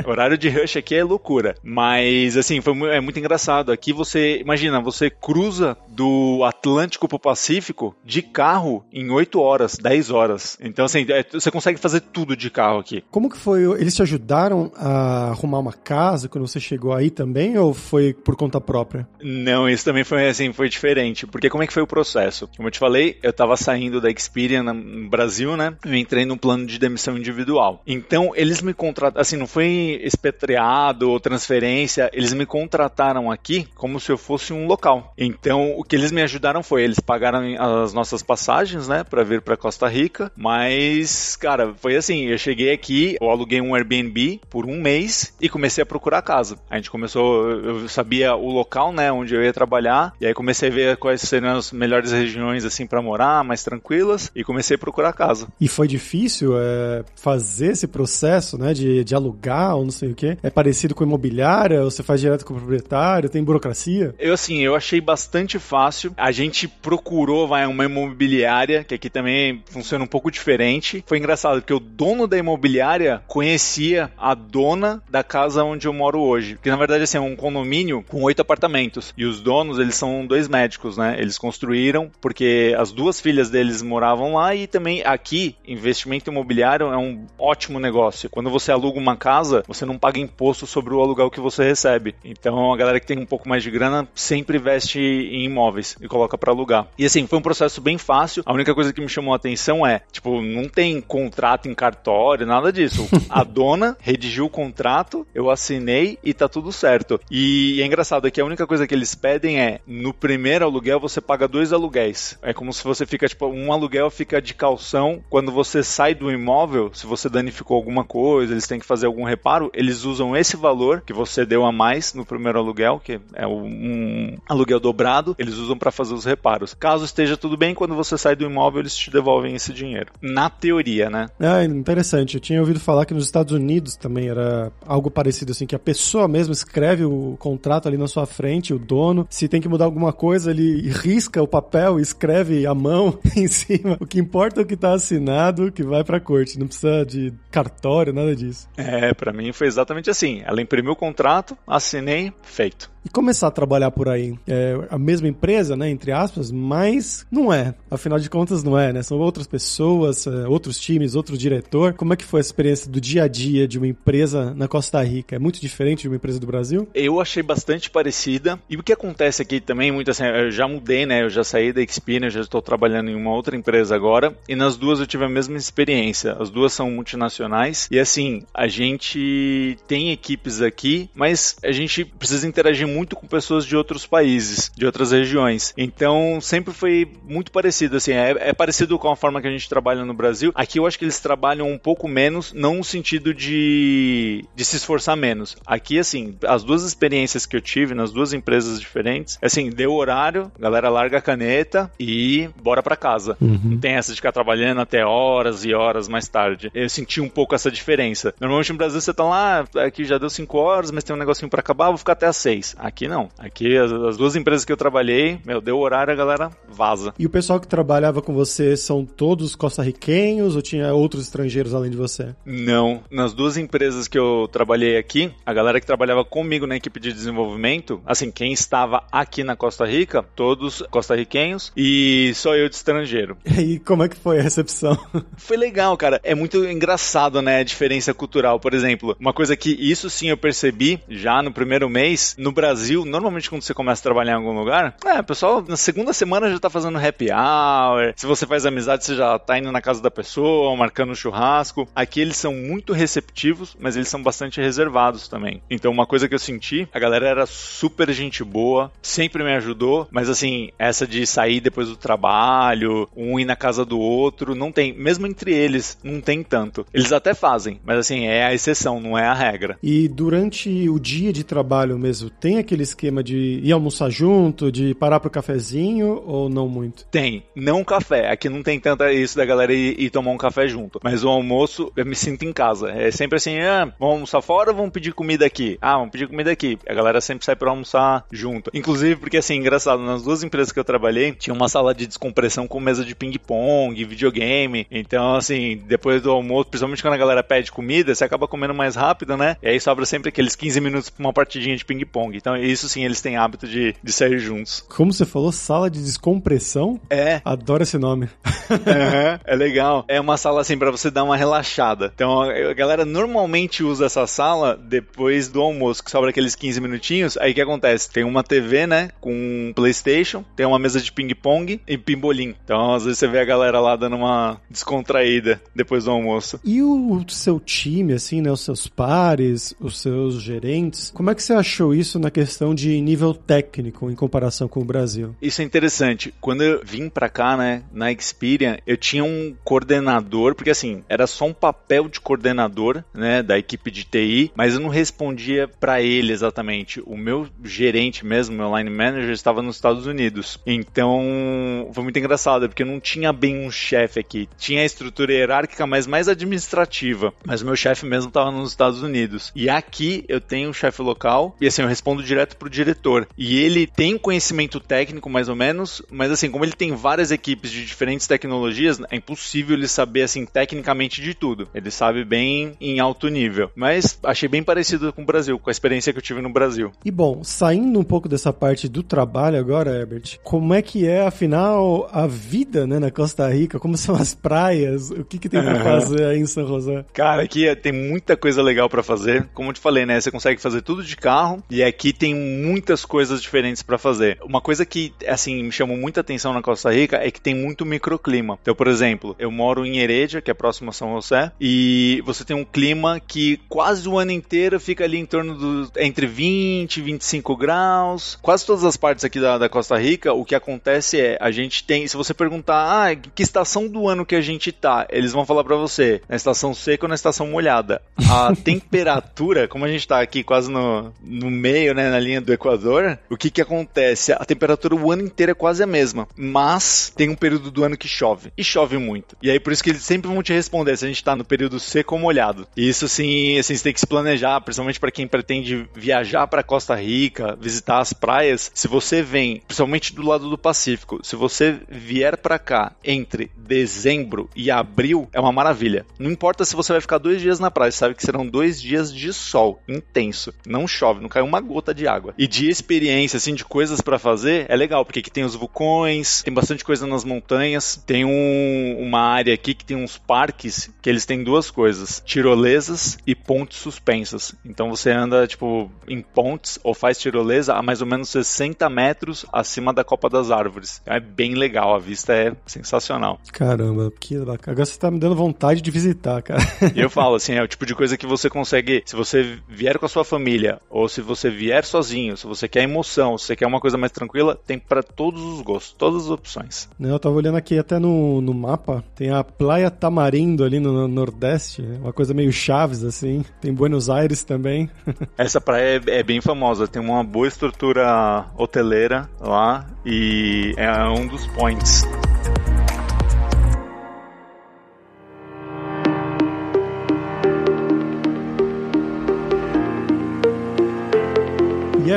o 0.06 0.10
horário 0.10 0.38
de 0.38 0.50
rush 0.50 0.78
aqui 0.78 0.96
é 0.96 1.04
loucura. 1.04 1.56
Mas, 1.64 2.38
assim, 2.38 2.62
foi, 2.62 2.74
é 2.96 3.02
muito 3.02 3.20
engraçado. 3.20 3.72
Aqui 3.72 3.92
você, 3.94 4.40
imagina, 4.40 4.82
você 4.82 5.10
cruza 5.10 5.78
do 5.98 6.44
Atlântico 6.44 7.08
pro 7.08 7.18
Pacífico 7.18 7.96
de 8.06 8.22
carro 8.22 8.86
em 8.94 9.10
8 9.10 9.42
horas, 9.42 9.78
10 9.82 10.12
horas. 10.12 10.56
Então, 10.62 10.86
assim, 10.86 11.04
é, 11.10 11.26
você 11.34 11.50
consegue 11.50 11.80
fazer 11.80 12.02
tudo 12.02 12.38
de 12.38 12.52
carro 12.52 12.78
aqui. 12.78 13.04
Como 13.10 13.32
que 13.32 13.38
foi? 13.38 13.64
Eles 13.82 13.96
te 13.96 14.04
ajudaram 14.04 14.72
a 14.76 15.30
arrumar 15.30 15.58
uma 15.58 15.74
casa 15.74 16.30
quando 16.30 16.48
você 16.48 16.60
chegou 16.60 16.94
aí 16.94 17.10
também, 17.10 17.58
ou 17.58 17.74
foi 17.74 18.14
por 18.14 18.36
conta 18.36 18.62
própria? 18.62 19.08
Não, 19.20 19.68
isso 19.68 19.84
também 19.84 20.04
foi, 20.04 20.28
assim, 20.28 20.54
foi 20.54 20.70
diferente. 20.70 21.26
Porque 21.26 21.50
como 21.50 21.64
é 21.64 21.68
que 21.68 21.74
foi 21.74 21.82
o 21.82 21.88
processo? 21.88 22.48
Como 22.56 22.68
eu 22.68 22.72
te 22.72 22.78
falei, 22.78 23.18
eu 23.24 23.34
tava 23.34 23.58
saindo 23.58 24.00
da 24.00 24.12
Experian 24.12 24.62
no 24.62 25.10
Brasil, 25.10 25.58
né? 25.58 25.76
Eu 25.84 25.96
entrei 25.96 26.26
num 26.26 26.38
plano 26.38 26.68
de 26.68 26.78
demissão 26.78 27.18
individual. 27.18 27.82
Então, 27.88 28.34
eles 28.36 28.62
me 28.62 28.74
contrataram, 28.74 29.20
assim, 29.20 29.36
não 29.36 29.48
foi 29.48 30.00
expatriado 30.04 31.10
ou 31.10 31.20
transferência, 31.20 32.08
eles 32.14 32.34
me 32.34 32.46
contrataram 32.46 33.32
aqui 33.32 33.68
como 33.74 34.00
se 34.00 34.12
eu 34.12 34.18
fosse 34.18 34.54
um 34.54 34.68
local. 34.68 35.12
Então, 35.18 35.74
o 35.76 35.87
que 35.88 35.96
eles 35.96 36.12
me 36.12 36.22
ajudaram 36.22 36.62
foi, 36.62 36.84
eles 36.84 37.00
pagaram 37.00 37.40
as 37.84 37.94
nossas 37.94 38.22
passagens, 38.22 38.88
né, 38.88 39.04
para 39.04 39.24
vir 39.24 39.42
para 39.42 39.58
Costa 39.58 39.88
Rica, 39.88 40.32
mas 40.36 41.36
cara, 41.36 41.74
foi 41.78 41.96
assim, 41.96 42.26
eu 42.26 42.38
cheguei 42.38 42.72
aqui, 42.72 43.18
eu 43.22 43.30
aluguei 43.30 43.62
um 43.62 43.74
Airbnb 43.74 44.42
por 44.50 44.66
um 44.66 44.80
mês 44.80 45.34
e 45.40 45.50
comecei 45.50 45.82
a 45.82 45.86
procurar 45.86 46.22
casa. 46.22 46.58
A 46.70 46.76
gente 46.76 46.92
começou, 46.92 47.50
eu 47.50 47.90
sabia 47.90 48.36
o 48.36 48.52
local, 48.52 48.92
né, 48.92 49.12
onde 49.12 49.34
eu 49.34 49.44
ia 49.44 49.54
trabalhar, 49.54 50.14
e 50.20 50.26
aí 50.26 50.34
comecei 50.34 50.70
a 50.70 50.72
ver 50.72 50.98
quais 50.98 51.22
seriam 51.22 51.58
as 51.58 51.72
melhores 51.72 52.12
regiões, 52.12 52.66
assim, 52.66 52.86
para 52.86 53.02
morar, 53.02 53.44
mais 53.44 53.64
tranquilas, 53.64 54.32
e 54.36 54.44
comecei 54.44 54.76
a 54.76 54.80
procurar 54.80 55.14
casa. 55.14 55.48
E 55.60 55.68
foi 55.68 55.88
difícil 55.88 56.54
é, 56.58 57.04
fazer 57.16 57.72
esse 57.72 57.88
processo, 57.88 58.58
né, 58.58 58.74
de, 58.74 59.04
de 59.04 59.16
alugar 59.16 59.76
ou 59.76 59.84
não 59.84 59.92
sei 59.92 60.12
o 60.12 60.16
que? 60.16 60.38
É 60.44 60.50
parecido 60.50 60.94
com 60.94 61.04
imobiliária? 61.04 61.84
Ou 61.84 61.90
você 61.90 62.04
faz 62.04 62.20
direto 62.20 62.46
com 62.46 62.54
o 62.54 62.58
proprietário? 62.58 63.30
Tem 63.30 63.44
burocracia? 63.44 64.14
Eu, 64.20 64.34
assim, 64.34 64.60
eu 64.60 64.76
achei 64.76 65.00
bastante 65.00 65.58
fácil. 65.60 65.77
A 66.18 66.32
gente 66.32 66.68
procurou, 66.68 67.48
vai, 67.48 67.66
uma 67.66 67.86
imobiliária, 67.86 68.84
que 68.84 68.96
aqui 68.96 69.10
também 69.10 69.64
funciona 69.66 70.04
um 70.04 70.08
pouco 70.08 70.32
diferente. 70.32 71.04
Foi 71.06 71.18
engraçado, 71.18 71.62
porque 71.62 71.74
o 71.74 71.80
dono 71.80 72.28
da 72.28 72.38
imobiliária 72.38 73.22
conhecia 73.28 74.12
a 74.18 74.34
dona 74.34 75.02
da 75.10 75.24
casa 75.24 75.64
onde 75.64 75.88
eu 75.88 75.94
moro 75.94 76.20
hoje. 76.20 76.58
Que 76.62 76.70
na 76.70 76.76
verdade, 76.76 77.04
assim, 77.04 77.18
é 77.18 77.22
um 77.22 77.36
condomínio 77.36 78.04
com 78.08 78.24
oito 78.24 78.42
apartamentos. 78.42 79.14
E 79.18 79.26
os 79.26 79.42
donos, 79.42 79.80
eles 79.80 79.96
são 79.96 80.26
dois 80.26 80.48
médicos, 80.48 80.98
né? 80.98 81.16
Eles 81.20 81.38
construíram 81.38 82.10
porque 82.22 82.76
as 82.78 82.92
duas 82.92 83.20
filhas 83.20 83.50
deles 83.50 83.82
moravam 83.82 84.34
lá 84.34 84.56
e 84.56 84.68
também 84.68 85.02
aqui, 85.04 85.56
investimento 85.68 86.30
imobiliário 86.30 86.88
é 86.88 86.98
um 86.98 87.26
ótimo 87.38 87.80
negócio. 87.80 88.30
Quando 88.30 88.50
você 88.50 88.72
aluga 88.72 89.00
uma 89.00 89.16
casa, 89.16 89.64
você 89.68 89.86
não 89.86 89.98
paga 89.98 90.20
imposto 90.20 90.66
sobre 90.66 90.94
o 90.94 91.02
aluguel 91.02 91.30
que 91.30 91.40
você 91.40 91.64
recebe. 91.64 92.16
Então 92.24 92.74
a 92.74 92.78
galera 92.78 93.00
que 93.00 93.08
tem 93.08 93.18
um 93.18 93.26
pouco 93.26 93.48
mais 93.48 93.64
de 93.64 93.72
grana 93.72 94.08
sempre 94.14 94.58
investe 94.58 95.00
em 95.00 95.50
imóveis 95.58 95.98
e 96.00 96.08
coloca 96.08 96.38
para 96.38 96.52
alugar. 96.52 96.88
E 96.98 97.06
assim, 97.06 97.26
foi 97.26 97.40
um 97.40 97.42
processo 97.42 97.82
bem 97.82 97.98
fácil. 97.98 98.44
A 98.46 98.54
única 98.54 98.76
coisa 98.76 98.94
que 98.94 99.02
me 99.02 99.10
chamou 99.10 99.34
a 99.34 99.38
atenção 99.38 99.86
é, 99.86 100.02
tipo, 100.12 100.42
não 100.42 100.70
tem 100.70 101.02
contrato 101.02 101.68
em 101.68 101.74
cartório, 101.74 102.46
nada 102.46 102.72
disso. 102.72 103.08
A 103.30 103.44
dona 103.44 103.98
redigiu 104.00 104.46
o 104.46 104.50
contrato, 104.50 105.26
eu 105.34 105.50
assinei 105.50 106.18
e 106.24 106.34
tá 106.34 106.48
tudo 106.48 106.72
certo. 106.72 107.20
E 107.30 107.82
é 107.82 107.86
engraçado 107.86 108.30
que 108.30 108.40
a 108.40 108.46
única 108.46 108.68
coisa 108.68 108.86
que 108.86 108.94
eles 108.94 109.16
pedem 109.16 109.60
é, 109.60 109.80
no 109.86 110.14
primeiro 110.14 110.66
aluguel 110.66 111.00
você 111.00 111.20
paga 111.20 111.48
dois 111.48 111.74
aluguéis. 111.74 112.38
É 112.42 112.54
como 112.54 112.72
se 112.72 112.84
você 112.84 113.06
fica, 113.06 113.28
tipo, 113.28 113.48
um 113.48 113.72
aluguel 113.72 114.10
fica 114.10 114.42
de 114.42 114.54
calção 114.54 115.24
quando 115.30 115.52
você 115.52 115.84
sai 115.84 116.14
do 116.14 116.32
imóvel, 116.32 116.92
se 116.94 117.06
você 117.06 117.30
danificou 117.30 117.78
alguma 117.78 118.04
coisa, 118.04 118.54
eles 118.54 118.68
têm 118.68 118.80
que 118.80 118.86
fazer 118.86 119.08
algum 119.08 119.24
reparo, 119.24 119.72
eles 119.74 120.04
usam 120.04 120.36
esse 120.36 120.56
valor 120.56 121.02
que 121.02 121.14
você 121.14 121.46
deu 121.46 121.66
a 121.66 121.72
mais 121.72 122.14
no 122.14 122.26
primeiro 122.26 122.60
aluguel, 122.60 123.02
que 123.04 123.20
é 123.34 123.48
um 123.48 124.38
aluguel 124.48 124.80
dobrado, 124.80 125.36
eles 125.48 125.58
usam 125.58 125.78
para 125.78 125.92
fazer 125.92 126.14
os 126.14 126.26
reparos. 126.26 126.74
Caso 126.74 127.06
esteja 127.06 127.38
tudo 127.38 127.58
bem, 127.58 127.74
quando 127.74 127.96
você 127.96 128.18
sai 128.18 128.36
do 128.36 128.46
imóvel, 128.46 128.82
eles 128.82 128.96
te 128.96 129.10
devolvem 129.10 129.56
esse 129.56 129.74
dinheiro. 129.74 130.12
Na 130.22 130.50
teoria, 130.50 131.10
né? 131.10 131.28
É 131.40 131.64
interessante. 131.64 132.36
Eu 132.36 132.42
tinha 132.42 132.60
ouvido 132.60 132.80
falar 132.80 133.06
que 133.06 133.14
nos 133.14 133.26
Estados 133.26 133.54
Unidos 133.54 133.96
também 133.96 134.30
era 134.30 134.72
algo 134.86 135.10
parecido 135.10 135.52
assim, 135.52 135.66
que 135.66 135.76
a 135.76 135.80
pessoa 135.80 136.28
mesmo 136.28 136.54
escreve 136.54 137.06
o 137.06 137.36
contrato 137.40 137.88
ali 137.88 137.98
na 137.98 138.08
sua 138.08 138.26
frente, 138.26 138.74
o 138.74 138.80
dono. 138.80 139.28
Se 139.30 139.48
tem 139.48 139.62
que 139.62 139.70
mudar 139.70 139.86
alguma 139.86 140.12
coisa, 140.12 140.52
ele 140.52 140.90
risca 140.90 141.42
o 141.42 141.48
papel 141.48 142.00
e 142.00 142.02
escreve 142.02 142.66
a 142.66 142.76
mão 142.76 143.18
em 143.36 143.48
cima. 143.48 143.98
O 144.00 144.06
que 144.06 144.20
importa 144.20 144.62
é 144.62 144.64
o 144.64 144.68
que 144.68 144.74
está 144.74 144.94
assinado, 144.94 145.72
que 145.72 145.84
vai 145.84 146.04
para 146.04 146.18
a 146.18 146.22
corte. 146.22 146.60
Não 146.60 146.68
precisa 146.68 147.06
de 147.06 147.34
cartório, 147.52 148.14
nada 148.14 148.36
disso. 148.36 148.68
É, 148.76 149.14
para 149.14 149.32
mim 149.32 149.52
foi 149.52 149.68
exatamente 149.68 150.10
assim. 150.10 150.42
Ela 150.46 150.62
imprimiu 150.62 150.92
o 150.92 150.96
contrato, 150.96 151.58
assinei, 151.66 152.34
feito 152.42 152.97
e 153.08 153.10
começar 153.10 153.48
a 153.48 153.52
trabalhar 153.52 153.90
por 153.90 154.10
aí. 154.10 154.36
É 154.46 154.76
a 154.90 154.98
mesma 154.98 155.30
empresa, 155.30 155.78
né, 155.78 155.90
entre 155.90 156.12
aspas, 156.12 156.52
mas 156.52 157.26
não 157.32 157.52
é. 157.52 157.74
Afinal 157.90 158.20
de 158.20 158.30
contas, 158.30 158.64
não 158.64 158.78
é, 158.78 158.92
né? 158.92 159.02
São 159.02 159.18
outras 159.18 159.48
pessoas, 159.48 160.28
é, 160.28 160.48
outros 160.48 160.78
times, 160.78 161.16
outro 161.16 161.38
diretor. 161.38 161.94
Como 161.94 162.14
é 162.14 162.18
que 162.18 162.26
foi 162.26 162.42
a 162.42 162.42
experiência 162.42 162.92
do 162.92 163.00
dia 163.00 163.24
a 163.24 163.28
dia 163.28 163.66
de 163.66 163.78
uma 163.78 163.88
empresa 163.88 164.54
na 164.54 164.68
Costa 164.68 165.02
Rica? 165.02 165.38
É 165.38 165.40
muito 165.40 165.62
diferente 165.62 166.02
de 166.02 166.10
uma 166.10 166.18
empresa 166.18 166.40
do 166.40 166.46
Brasil? 166.46 166.88
Eu 166.94 167.22
achei 167.22 167.42
bastante 167.42 167.90
parecida. 167.90 168.60
E 168.70 168.76
o 168.76 168.84
que 168.84 168.92
acontece 168.92 169.42
aqui 169.42 169.62
também, 169.62 169.90
muito 169.90 170.12
assim, 170.12 170.26
eu 170.26 170.52
já 170.52 170.68
mudei, 170.68 171.06
né? 171.06 171.24
Eu 171.24 171.30
já 171.30 171.46
saí 171.46 171.72
da 171.72 171.82
Experian, 171.82 172.30
já 172.30 172.42
estou 172.42 172.62
trabalhando 172.62 173.10
em 173.10 173.16
uma 173.16 173.32
outra 173.32 173.56
empresa 173.56 173.96
agora. 173.96 174.36
E 174.50 174.56
nas 174.56 174.76
duas 174.76 175.00
eu 175.00 175.08
tive 175.08 175.24
a 175.24 175.30
mesma 175.30 175.56
experiência. 175.56 176.34
As 176.34 176.50
duas 176.50 176.74
são 176.74 176.92
multinacionais. 176.92 177.88
E 177.90 177.98
assim, 177.98 178.44
a 178.54 178.68
gente 178.68 179.78
tem 179.88 180.12
equipes 180.12 180.62
aqui, 180.62 181.10
mas 181.16 181.56
a 181.64 181.72
gente 181.72 182.04
precisa 182.04 182.46
interagir 182.46 182.88
muito 182.88 182.97
muito 182.98 183.16
com 183.16 183.28
pessoas 183.28 183.64
de 183.64 183.78
outros 183.78 184.08
países, 184.08 184.72
de 184.76 184.86
outras 184.86 185.12
regiões. 185.12 185.72
Então 185.78 186.40
sempre 186.42 186.74
foi 186.74 187.08
muito 187.24 187.52
parecido, 187.52 187.98
assim, 187.98 188.12
é, 188.12 188.50
é, 188.50 188.54
parecido 188.54 188.98
com 188.98 189.12
a 189.12 189.16
forma 189.16 189.40
que 189.40 189.48
a 189.48 189.52
gente 189.52 189.70
trabalha 189.70 190.04
no 190.04 190.14
Brasil. 190.14 190.52
Aqui 190.56 190.80
eu 190.80 190.88
acho 190.88 190.98
que 190.98 191.06
eles 191.06 191.20
trabalham 191.20 191.70
um 191.72 191.78
pouco 191.78 192.08
menos, 192.08 192.52
não 192.54 192.78
no 192.78 192.84
sentido 192.84 193.34
de, 193.34 194.44
de 194.56 194.66
se 194.66 194.78
esforçar 194.78 195.16
menos. 195.16 195.56
Aqui, 195.66 196.00
assim, 196.00 196.36
as 196.46 196.64
duas 196.64 196.84
experiências 196.84 197.46
que 197.46 197.56
eu 197.56 197.62
tive 197.62 197.94
nas 197.94 198.12
duas 198.12 198.34
empresas 198.34 198.80
diferentes, 198.80 199.38
assim, 199.42 199.70
deu 199.70 199.94
horário, 199.94 200.52
a 200.58 200.62
galera 200.62 200.90
larga 200.90 201.20
a 201.20 201.22
caneta 201.22 201.92
e 202.00 202.50
bora 202.62 202.82
para 202.82 202.96
casa. 202.96 203.38
Uhum. 203.40 203.60
Não 203.64 203.78
tem 203.80 203.94
essa 203.94 204.12
de 204.12 204.16
ficar 204.16 204.32
trabalhando 204.32 204.82
até 204.82 205.06
horas 205.06 205.66
e 205.66 205.74
horas 205.74 206.08
mais 206.08 206.28
tarde. 206.28 206.72
Eu 206.74 206.90
senti 206.90 207.22
um 207.22 207.30
pouco 207.30 207.54
essa 207.54 207.70
diferença. 207.70 208.34
Normalmente 208.40 208.72
no 208.72 208.78
Brasil 208.78 209.00
você 209.00 209.14
tá 209.14 209.24
lá, 209.24 209.66
aqui 209.86 210.04
já 210.04 210.18
deu 210.18 210.30
5 210.30 210.58
horas, 210.58 210.92
mas 210.92 211.04
tem 211.04 211.16
um 211.16 211.20
negocinho 211.20 211.50
para 211.50 211.60
acabar, 211.60 211.90
vou 211.90 211.98
ficar 211.98 212.14
até 212.14 212.26
às 212.26 212.38
6. 212.38 212.76
Aqui 212.88 213.06
não. 213.06 213.28
Aqui 213.38 213.78
as, 213.78 213.92
as, 213.92 214.16
duas 214.16 214.38
empresas 214.38 214.64
que 214.64 214.72
eu 214.72 214.78
trabalhei, 214.78 215.42
meu, 215.46 215.60
deu 215.60 215.78
horário, 215.78 216.14
a 216.14 216.16
galera 216.16 216.50
vaza. 216.70 217.14
E 217.20 217.26
o 217.26 217.30
pessoal 217.30 217.60
que 217.60 217.68
trabalhava 217.68 218.22
com 218.22 218.34
você 218.34 218.78
são 218.78 219.06
todos 219.06 219.58
costarriquenhos 219.58 220.56
ou 220.56 220.62
tinha 220.62 220.94
outros 220.94 221.24
estrangeiros 221.24 221.74
além 221.74 221.92
de 221.92 221.98
você? 221.98 222.34
Não. 222.46 223.04
Nas 223.12 223.34
duas 223.34 223.58
empresas 223.58 224.08
que 224.08 224.18
eu 224.18 224.48
trabalhei 224.50 224.96
aqui, 224.98 225.30
a 225.46 225.54
galera 225.54 225.82
que 225.82 225.86
trabalhava 225.86 226.24
comigo 226.24 226.66
na 226.66 226.78
equipe 226.78 226.98
de 226.98 227.12
desenvolvimento, 227.12 228.02
assim, 228.06 228.32
quem 228.32 228.54
estava 228.54 229.04
aqui 229.12 229.44
na 229.44 229.58
Costa 229.58 229.86
Rica, 229.86 230.24
todos 230.34 230.82
costarriquenhos 230.90 231.74
e 231.76 232.32
só 232.36 232.56
eu 232.56 232.70
de 232.70 232.76
estrangeiro. 232.76 233.38
E 233.68 233.80
como 233.80 234.04
é 234.04 234.08
que 234.08 234.16
foi 234.16 234.40
a 234.40 234.42
recepção? 234.42 234.98
Foi 235.36 235.58
legal, 235.58 235.98
cara. 235.98 236.22
É 236.24 236.34
muito 236.34 236.64
engraçado, 236.64 237.42
né, 237.42 237.60
a 237.60 237.64
diferença 237.64 238.14
cultural. 238.14 238.60
Por 238.60 238.74
exemplo, 238.74 239.18
uma 239.20 239.34
coisa 239.34 239.58
que 239.58 239.72
isso 239.72 240.10
sim 240.10 240.30
eu 240.30 240.38
percebi 240.38 241.02
já 241.10 241.42
no 241.42 241.52
primeiro 241.52 241.90
mês, 241.90 242.36
no 242.38 242.52
Brasil 242.52 242.77
Brasil, 242.78 243.04
normalmente 243.06 243.50
quando 243.50 243.64
você 243.64 243.74
começa 243.74 244.02
a 244.02 244.04
trabalhar 244.04 244.34
em 244.34 244.36
algum 244.36 244.52
lugar, 244.54 244.96
é, 245.04 245.20
o 245.20 245.24
pessoal 245.24 245.66
na 245.68 245.76
segunda 245.76 246.14
semana 246.14 246.48
já 246.52 246.60
tá 246.60 246.70
fazendo 246.70 247.00
happy 247.00 247.30
hour. 247.32 248.14
Se 248.16 248.28
você 248.28 248.46
faz 248.46 248.68
amizade, 248.68 249.04
você 249.04 249.16
já 249.16 249.40
tá 249.40 249.58
indo 249.58 249.72
na 249.72 249.82
casa 249.82 250.00
da 250.00 250.12
pessoa, 250.12 250.76
marcando 250.76 251.12
um 251.12 251.16
churrasco. 251.16 251.90
Aqui 251.96 252.22
eles 252.22 252.38
são 252.38 252.54
muito 252.54 252.94
receptivos, 252.94 253.76
mas 253.80 253.96
eles 253.96 254.08
são 254.08 254.22
bastante 254.22 254.62
reservados 254.62 255.28
também. 255.28 255.60
Então, 255.72 255.92
uma 255.92 256.06
coisa 256.06 256.30
que 256.30 256.36
eu 256.36 256.40
senti, 256.40 256.88
a 256.94 257.00
galera 257.00 257.28
era 257.28 257.46
super 257.48 258.12
gente 258.12 258.44
boa, 258.44 258.92
sempre 259.02 259.44
me 259.44 259.56
ajudou, 259.56 260.08
mas 260.12 260.30
assim, 260.30 260.70
essa 260.78 261.08
de 261.08 261.26
sair 261.26 261.60
depois 261.60 261.88
do 261.88 261.96
trabalho, 261.96 263.10
um 263.18 263.40
ir 263.40 263.46
na 263.46 263.56
casa 263.56 263.84
do 263.84 264.00
outro, 264.00 264.54
não 264.54 264.72
tem. 264.72 264.94
Mesmo 264.94 265.26
entre 265.26 265.52
eles, 265.52 265.98
não 266.04 266.22
tem 266.22 266.44
tanto. 266.44 266.86
Eles 266.94 267.12
até 267.12 267.34
fazem, 267.34 267.80
mas 267.84 267.98
assim, 267.98 268.28
é 268.28 268.46
a 268.46 268.54
exceção, 268.54 269.00
não 269.00 269.18
é 269.18 269.26
a 269.26 269.34
regra. 269.34 269.80
E 269.82 270.08
durante 270.08 270.88
o 270.88 271.00
dia 271.00 271.34
de 271.34 271.44
trabalho 271.44 271.98
mesmo, 271.98 272.30
tem 272.58 272.62
aquele 272.62 272.84
esquema 272.84 273.24
de 273.24 273.60
ir 273.64 273.72
almoçar 273.72 274.10
junto, 274.10 274.72
de 274.72 274.94
parar 274.96 275.20
pro 275.20 275.30
cafezinho 275.30 276.24
ou 276.26 276.50
não 276.50 276.68
muito? 276.68 277.06
Tem, 277.06 277.44
não 277.56 277.84
café. 277.84 278.32
Aqui 278.32 278.50
não 278.50 278.64
tem 278.64 278.80
tanta 278.80 279.12
isso 279.12 279.38
da 279.38 279.46
galera 279.46 279.74
ir, 279.74 280.00
ir 280.00 280.10
tomar 280.10 280.32
um 280.32 280.38
café 280.38 280.68
junto. 280.68 281.00
Mas 281.04 281.24
o 281.24 281.30
almoço, 281.30 281.92
eu 281.96 282.06
me 282.06 282.16
sinto 282.16 282.44
em 282.44 282.54
casa. 282.54 282.90
É 282.90 283.12
sempre 283.12 283.38
assim, 283.38 283.60
ah, 283.60 283.94
vamos 284.00 284.16
almoçar 284.16 284.42
fora 284.42 284.72
ou 284.72 284.78
vamos 284.78 284.92
pedir 284.92 285.14
comida 285.14 285.46
aqui? 285.46 285.78
Ah, 285.82 285.98
vamos 285.98 286.12
pedir 286.12 286.28
comida 286.28 286.52
aqui. 286.52 286.78
A 286.88 286.94
galera 286.94 287.22
sempre 287.22 287.46
sai 287.46 287.56
pra 287.56 287.70
almoçar 287.70 288.26
junto. 288.32 288.72
Inclusive, 288.74 289.18
porque 289.18 289.38
assim, 289.38 289.56
engraçado, 289.56 290.02
nas 290.02 290.24
duas 290.24 290.44
empresas 290.44 290.72
que 290.72 290.80
eu 290.80 290.84
trabalhei, 290.84 291.34
tinha 291.34 291.54
uma 291.54 291.70
sala 291.70 291.94
de 291.94 292.08
descompressão 292.08 292.68
com 292.68 292.80
mesa 292.80 293.06
de 293.06 293.16
ping-pong, 293.16 294.04
videogame. 294.04 294.88
Então, 294.90 295.36
assim, 295.36 295.80
depois 295.86 296.22
do 296.22 296.32
almoço, 296.32 296.70
principalmente 296.70 297.02
quando 297.02 297.14
a 297.14 297.18
galera 297.18 297.44
pede 297.44 297.72
comida, 297.72 298.16
você 298.16 298.24
acaba 298.24 298.48
comendo 298.48 298.74
mais 298.74 298.96
rápido, 298.96 299.38
né? 299.38 299.58
E 299.62 299.70
aí 299.70 299.80
sobra 299.80 300.06
sempre 300.06 300.30
aqueles 300.30 300.56
15 300.56 300.82
minutos 300.82 301.10
pra 301.10 301.24
uma 301.24 301.34
partidinha 301.34 301.76
de 301.76 301.86
ping-pong. 301.86 302.42
Então, 302.48 302.56
isso 302.56 302.88
sim, 302.88 303.04
eles 303.04 303.20
têm 303.20 303.36
hábito 303.36 303.68
de, 303.68 303.94
de 304.02 304.12
sair 304.14 304.40
juntos. 304.40 304.82
Como 304.88 305.12
você 305.12 305.26
falou, 305.26 305.52
sala 305.52 305.90
de 305.90 306.02
descompressão? 306.02 306.98
É. 307.10 307.42
Adoro 307.44 307.84
esse 307.84 307.98
nome. 307.98 308.30
uhum, 308.70 309.40
é 309.44 309.54
legal. 309.54 310.06
É 310.08 310.18
uma 310.22 310.38
sala 310.38 310.62
assim 310.62 310.78
para 310.78 310.90
você 310.90 311.12
dar 311.12 311.26
uma 311.26 311.36
relaxada. 311.36 312.10
Então 312.16 312.42
a 312.42 312.74
galera 312.74 313.04
normalmente 313.04 313.84
usa 313.84 314.06
essa 314.06 314.26
sala 314.26 314.80
depois 314.82 315.50
do 315.50 315.62
almoço, 315.62 316.02
que 316.02 316.10
sobra 316.10 316.30
aqueles 316.30 316.56
15 316.56 316.80
minutinhos. 316.80 317.38
Aí 317.38 317.52
o 317.52 317.56
que 317.56 317.60
acontece? 317.60 318.10
Tem 318.10 318.24
uma 318.24 318.42
TV, 318.46 318.88
né? 318.88 319.10
Com 319.20 319.34
um 319.34 319.74
PlayStation, 319.76 320.46
tem 320.56 320.66
uma 320.66 320.80
mesa 320.80 321.02
de 321.02 321.12
ping-pong 321.12 321.82
e 321.86 321.98
pimbolim. 321.98 322.56
Então 322.64 322.94
às 322.94 323.04
vezes 323.04 323.20
você 323.20 323.28
vê 323.28 323.40
a 323.42 323.46
galera 323.46 323.82
lá 323.82 323.98
dando 323.98 324.16
uma 324.16 324.62
descontraída 324.70 325.62
depois 325.76 326.06
do 326.06 326.12
almoço. 326.12 326.62
E 326.64 326.82
o 326.82 327.26
seu 327.28 327.60
time, 327.60 328.14
assim, 328.14 328.40
né? 328.40 328.50
Os 328.50 328.62
seus 328.62 328.88
pares, 328.88 329.76
os 329.82 330.00
seus 330.00 330.42
gerentes, 330.42 331.12
como 331.14 331.30
é 331.30 331.36
que 331.36 331.44
você 331.44 331.52
achou 331.52 331.94
isso 331.94 332.18
na 332.18 332.32
questão 332.38 332.76
de 332.76 333.02
nível 333.02 333.34
técnico 333.34 334.12
em 334.12 334.14
comparação 334.16 334.68
com 334.68 334.80
o 334.80 334.86
Brasil. 334.86 335.36
Isso 335.42 335.60
é 335.60 335.66
interessante. 335.66 336.32
Quando 336.40 336.62
eu 336.62 336.82
vim 336.86 337.10
para 337.10 337.28
cá, 337.30 337.58
né, 337.58 337.82
na 337.92 338.12
Experian, 338.12 338.78
eu 338.86 338.96
tinha 338.96 339.24
um 339.24 339.56
coordenador, 339.64 340.54
porque 340.54 340.70
assim, 340.70 341.04
era 341.10 341.26
só 341.26 341.46
um 341.46 341.54
papel 341.54 342.08
de 342.08 342.22
coordenador, 342.22 343.04
né, 343.12 343.42
da 343.42 343.58
equipe 343.58 343.90
de 343.90 344.04
TI, 344.04 344.52
mas 344.56 344.76
eu 344.76 344.80
não 344.80 344.88
respondia 344.88 345.68
para 345.68 346.00
ele 346.00 346.32
exatamente. 346.32 347.02
O 347.08 347.18
meu 347.18 347.48
gerente 347.64 348.24
mesmo, 348.24 348.56
meu 348.56 348.78
line 348.78 348.92
manager, 348.92 349.32
estava 349.32 349.64
nos 349.64 349.78
Estados 349.78 350.06
Unidos. 350.06 350.60
Então, 350.64 351.90
foi 351.92 352.04
muito 352.04 352.20
engraçado, 352.20 352.70
porque 352.70 352.84
eu 352.84 352.88
não 352.88 353.00
tinha 353.00 353.34
bem 353.34 353.66
um 353.66 353.72
chefe 353.72 354.20
aqui. 354.20 354.48
Tinha 354.60 354.84
a 354.84 354.86
estrutura 354.86 355.34
hierárquica, 355.34 355.88
mas 355.88 356.06
mais 356.06 356.28
administrativa. 356.28 357.34
Mas 357.44 357.64
o 357.64 357.66
meu 357.66 357.76
chefe 357.76 358.06
mesmo 358.06 358.28
estava 358.28 358.52
nos 358.52 358.70
Estados 358.70 359.02
Unidos. 359.02 359.52
E 359.56 359.68
aqui 359.68 360.24
eu 360.28 360.40
tenho 360.40 360.70
um 360.70 360.74
chefe 360.74 361.02
local, 361.02 361.56
e 361.60 361.66
assim, 361.66 361.82
eu 361.82 361.88
respondo 361.88 362.27
direto 362.28 362.58
pro 362.58 362.70
diretor. 362.70 363.28
E 363.38 363.60
ele 363.60 363.88
tem 363.88 364.18
conhecimento 364.18 364.80
técnico, 364.80 365.30
mais 365.30 365.50
ou 365.50 365.56
menos, 365.56 366.02
mas 366.12 366.32
assim, 366.32 366.52
como 366.52 366.66
ele 366.66 366.74
tem 366.74 366.94
várias 366.94 367.32
equipes 367.32 367.72
de 367.72 367.86
diferentes 367.86 368.28
tecnologias, 368.28 369.00
é 369.10 369.16
impossível 369.16 369.76
ele 369.76 369.88
saber, 369.88 370.24
assim, 370.24 370.46
tecnicamente 370.46 371.22
de 371.22 371.34
tudo. 371.34 371.68
Ele 371.74 371.90
sabe 371.90 372.24
bem 372.24 372.74
em 372.80 373.00
alto 373.00 373.28
nível. 373.28 373.72
Mas 373.76 374.20
achei 374.24 374.50
bem 374.50 374.64
parecido 374.64 375.12
com 375.14 375.22
o 375.22 375.26
Brasil, 375.26 375.58
com 375.58 375.70
a 375.70 375.72
experiência 375.72 376.12
que 376.12 376.20
eu 376.20 376.24
tive 376.24 376.42
no 376.42 376.52
Brasil. 376.52 376.92
E 377.04 377.12
bom, 377.12 377.44
saindo 377.44 378.00
um 378.00 378.04
pouco 378.04 378.28
dessa 378.28 378.52
parte 378.52 378.88
do 378.88 379.02
trabalho 379.02 379.58
agora, 379.58 379.96
Herbert, 379.96 380.40
como 380.44 380.74
é 380.74 380.82
que 380.82 381.08
é, 381.08 381.26
afinal, 381.26 382.10
a 382.12 382.28
vida, 382.28 382.86
né, 382.86 383.00
na 383.00 383.12
Costa 383.12 383.48
Rica? 383.50 383.80
Como 383.80 383.98
são 383.98 384.16
as 384.16 384.34
praias? 384.34 385.10
O 385.12 385.24
que, 385.24 385.38
que 385.38 385.50
tem 385.50 385.64
pra 385.64 385.80
fazer 385.84 386.26
aí 386.26 386.40
em 386.40 386.46
São 386.46 386.68
José? 386.68 387.06
Cara, 387.14 387.44
aqui 387.44 387.74
tem 387.76 387.92
muita 387.92 388.36
coisa 388.36 388.62
legal 388.62 388.90
para 388.90 389.04
fazer. 389.04 389.48
Como 389.54 389.70
eu 389.70 389.74
te 389.74 389.80
falei, 389.80 390.06
né, 390.06 390.20
você 390.20 390.32
consegue 390.32 390.62
fazer 390.62 390.82
tudo 390.82 391.04
de 391.04 391.16
carro 391.16 391.64
e 391.70 391.84
aqui 391.84 392.12
tem 392.18 392.36
muitas 392.36 393.06
coisas 393.06 393.42
diferentes 393.42 393.82
para 393.82 393.98
fazer. 393.98 394.38
Uma 394.42 394.62
coisa 394.62 394.86
que, 394.86 395.14
assim, 395.28 395.64
me 395.64 395.72
chamou 395.72 395.98
muita 395.98 396.22
atenção 396.22 396.54
na 396.54 396.62
Costa 396.62 396.92
Rica 396.92 397.18
é 397.18 397.32
que 397.32 397.42
tem 397.42 397.56
muito 397.56 397.86
microclima. 397.86 398.58
Então, 398.62 398.76
por 398.76 398.88
exemplo, 398.88 399.36
eu 399.40 399.52
moro 399.52 399.86
em 399.86 400.00
Heredia, 400.00 400.42
que 400.42 400.52
é 400.52 400.54
próximo 400.54 400.90
a 400.90 400.94
São 400.94 401.14
José, 401.16 401.52
e 401.60 402.22
você 402.26 402.44
tem 402.44 402.56
um 402.56 402.66
clima 402.66 403.20
que 403.20 403.60
quase 403.70 404.08
o 404.08 404.18
ano 404.18 404.32
inteiro 404.32 404.80
fica 404.80 405.04
ali 405.04 405.18
em 405.18 405.26
torno 405.26 405.56
do 405.56 405.92
entre 405.98 406.28
20 406.28 406.98
e 406.98 407.02
25 407.02 407.56
graus. 407.56 408.38
Quase 408.42 408.66
todas 408.66 408.84
as 408.84 408.98
partes 408.98 409.24
aqui 409.24 409.40
da, 409.40 409.58
da 409.58 409.70
Costa 409.70 409.98
Rica, 409.98 410.34
o 410.34 410.46
que 410.46 410.56
acontece 410.56 411.20
é, 411.20 411.38
a 411.40 411.52
gente 411.52 411.84
tem, 411.84 412.08
se 412.08 412.18
você 412.18 412.34
perguntar, 412.34 413.10
ah, 413.10 413.16
que 413.16 413.44
estação 413.44 413.88
do 413.88 414.08
ano 414.08 414.26
que 414.26 414.36
a 414.36 414.42
gente 414.42 414.72
tá, 414.72 415.08
eles 415.10 415.32
vão 415.32 415.46
falar 415.46 415.64
para 415.64 415.76
você, 415.76 416.22
na 416.28 416.36
estação 416.36 416.74
seca 416.74 417.06
ou 417.06 417.10
na 417.10 417.16
estação 417.16 417.48
molhada. 417.48 418.02
A 418.30 418.56
temperatura, 418.56 419.68
como 419.68 419.86
a 419.86 419.88
gente 419.88 420.08
tá 420.08 420.22
aqui 420.22 420.44
quase 420.44 420.72
no, 420.72 421.14
no 421.22 421.50
meio, 421.50 421.94
né, 421.94 422.07
na 422.10 422.20
linha 422.20 422.42
do 422.42 422.54
Equador, 422.54 423.18
o 423.30 423.38
que 423.38 423.50
que 423.50 423.62
acontece? 423.62 424.32
A 424.34 424.46
temperatura 424.46 424.96
o 424.96 425.12
ano 425.12 425.24
inteiro 425.24 425.52
é 425.52 425.56
quase 425.56 425.84
a 425.84 425.88
mesma, 425.88 426.28
mas 426.36 427.12
tem 427.16 427.30
um 427.30 427.36
período 427.36 427.72
do 427.72 427.84
ano 427.84 427.98
que 427.98 428.08
chove, 428.08 428.52
e 428.58 428.64
chove 428.64 428.98
muito. 428.98 429.36
E 429.42 429.50
aí 429.50 429.60
por 429.60 429.74
isso 429.74 429.84
que 429.84 429.90
eles 429.90 430.04
sempre 430.04 430.30
vão 430.30 430.44
te 430.44 430.54
responder 430.54 430.98
se 430.98 431.06
a 431.06 431.08
gente 431.08 431.24
tá 431.24 431.36
no 431.36 431.46
período 431.46 431.80
seco 431.80 432.16
ou 432.16 432.22
molhado. 432.22 432.68
E 432.76 432.88
isso 432.88 433.08
sim, 433.08 433.58
assim, 433.58 433.76
você 433.76 433.84
tem 433.84 433.94
que 433.94 434.00
se 434.00 434.08
planejar, 434.08 434.62
principalmente 434.62 435.00
para 435.00 435.12
quem 435.12 435.28
pretende 435.28 435.88
viajar 435.94 436.48
para 436.48 436.64
Costa 436.64 436.96
Rica, 436.96 437.58
visitar 437.60 438.00
as 438.00 438.14
praias. 438.14 438.72
Se 438.74 438.88
você 438.88 439.22
vem, 439.22 439.62
principalmente 439.66 440.14
do 440.14 440.26
lado 440.26 440.50
do 440.50 440.58
Pacífico, 440.58 441.20
se 441.24 441.36
você 441.36 441.80
vier 441.90 442.38
para 442.38 442.60
cá 442.60 442.94
entre 443.04 443.52
dezembro 443.56 444.50
e 444.56 444.72
abril, 444.72 445.30
é 445.34 445.40
uma 445.40 445.52
maravilha. 445.52 446.06
Não 446.20 446.32
importa 446.32 446.66
se 446.66 446.76
você 446.76 446.94
vai 446.94 447.02
ficar 447.02 447.18
dois 447.18 447.42
dias 447.42 447.60
na 447.60 447.72
praia, 447.72 447.92
sabe 447.92 448.16
que 448.16 448.24
serão 448.24 448.48
dois 448.48 448.82
dias 448.82 449.14
de 449.14 449.32
sol 449.34 449.82
intenso. 449.88 450.54
Não 450.66 450.88
chove, 450.88 451.22
não 451.22 451.30
cai 451.30 451.42
uma 451.42 451.62
gota 451.62 451.94
de 451.98 452.08
água. 452.08 452.34
E 452.38 452.48
de 452.48 452.70
experiência, 452.70 453.38
assim, 453.38 453.54
de 453.54 453.66
coisas 453.66 454.00
para 454.00 454.18
fazer, 454.20 454.66
é 454.70 454.76
legal, 454.76 455.04
porque 455.04 455.20
aqui 455.20 455.32
tem 455.32 455.44
os 455.44 455.56
vulcões, 455.56 456.42
tem 456.44 456.54
bastante 456.54 456.84
coisa 456.84 457.06
nas 457.06 457.24
montanhas, 457.24 458.02
tem 458.06 458.24
um, 458.24 458.98
uma 459.00 459.20
área 459.20 459.54
aqui 459.54 459.74
que 459.74 459.84
tem 459.84 459.98
uns 459.98 460.18
parques 460.18 460.90
que 461.02 461.10
eles 461.10 461.26
têm 461.26 461.44
duas 461.44 461.70
coisas: 461.70 462.22
tirolesas 462.26 463.18
e 463.26 463.36
pontes 463.36 463.80
suspensas. 463.80 464.56
Então 464.66 464.90
você 464.90 465.12
anda, 465.12 465.46
tipo, 465.48 465.92
em 466.08 466.22
pontes 466.22 466.80
ou 466.84 466.94
faz 466.94 467.18
tirolesa 467.18 467.74
a 467.74 467.82
mais 467.82 468.02
ou 468.02 468.08
menos 468.08 468.30
60 468.30 468.90
metros 468.90 469.46
acima 469.52 469.94
da 469.94 470.04
copa 470.04 470.30
das 470.30 470.52
árvores. 470.52 471.02
É 471.06 471.20
bem 471.20 471.56
legal, 471.56 471.96
a 471.96 472.00
vista 472.00 472.34
é 472.34 472.56
sensacional. 472.66 473.40
Caramba, 473.52 474.12
que 474.20 474.38
bacana. 474.38 474.74
Agora 474.74 474.86
você 474.86 474.98
tá 474.98 475.10
me 475.10 475.20
dando 475.20 475.36
vontade 475.36 475.82
de 475.82 475.92
visitar, 475.92 476.42
cara. 476.42 476.62
E 476.96 477.00
eu 477.00 477.10
falo, 477.10 477.36
assim, 477.36 477.54
é 477.54 477.64
o 477.64 477.68
tipo 477.68 477.86
de 477.86 477.96
coisa 477.96 478.18
que 478.18 478.26
você 478.26 478.50
consegue, 478.50 479.04
se 479.06 479.16
você 479.16 479.58
vier 479.68 479.98
com 479.98 480.06
a 480.06 480.10
sua 480.10 480.24
família, 480.24 480.80
ou 480.90 481.08
se 481.08 481.22
você 481.22 481.50
vier 481.50 481.84
sozinho, 481.88 482.38
se 482.38 482.46
você 482.46 482.68
quer 482.68 482.84
emoção, 482.84 483.38
se 483.38 483.46
você 483.46 483.56
quer 483.56 483.68
uma 483.68 483.80
coisa 483.80 483.98
mais 483.98 484.12
tranquila, 484.12 484.60
tem 484.66 484.78
para 484.78 485.02
todos 485.02 485.42
os 485.42 485.62
gostos, 485.62 485.94
todas 485.98 486.26
as 486.26 486.30
opções. 486.30 486.90
Eu 487.00 487.20
tava 487.20 487.36
olhando 487.36 487.58
aqui 487.58 487.78
até 487.78 488.00
no, 488.00 488.42
no 488.42 488.54
mapa, 488.54 489.04
tem 489.16 489.32
a 489.32 489.44
Praia 489.44 489.90
Tamarindo 489.90 490.64
ali 490.64 490.80
no, 490.80 490.92
no 490.92 491.08
Nordeste, 491.08 491.82
uma 491.82 492.14
coisa 492.14 492.34
meio 492.34 492.52
Chaves, 492.52 493.04
assim. 493.04 493.44
Tem 493.62 493.74
Buenos 493.74 494.10
Aires 494.10 494.44
também. 494.44 494.90
Essa 495.38 495.62
praia 495.62 496.02
é, 496.08 496.20
é 496.20 496.24
bem 496.24 496.42
famosa, 496.42 496.88
tem 496.88 497.02
uma 497.02 497.24
boa 497.24 497.48
estrutura 497.48 498.46
hoteleira 498.58 499.30
lá 499.40 499.86
e 500.06 500.74
é 500.78 500.92
um 501.10 501.28
dos 501.28 501.46
points. 501.48 502.04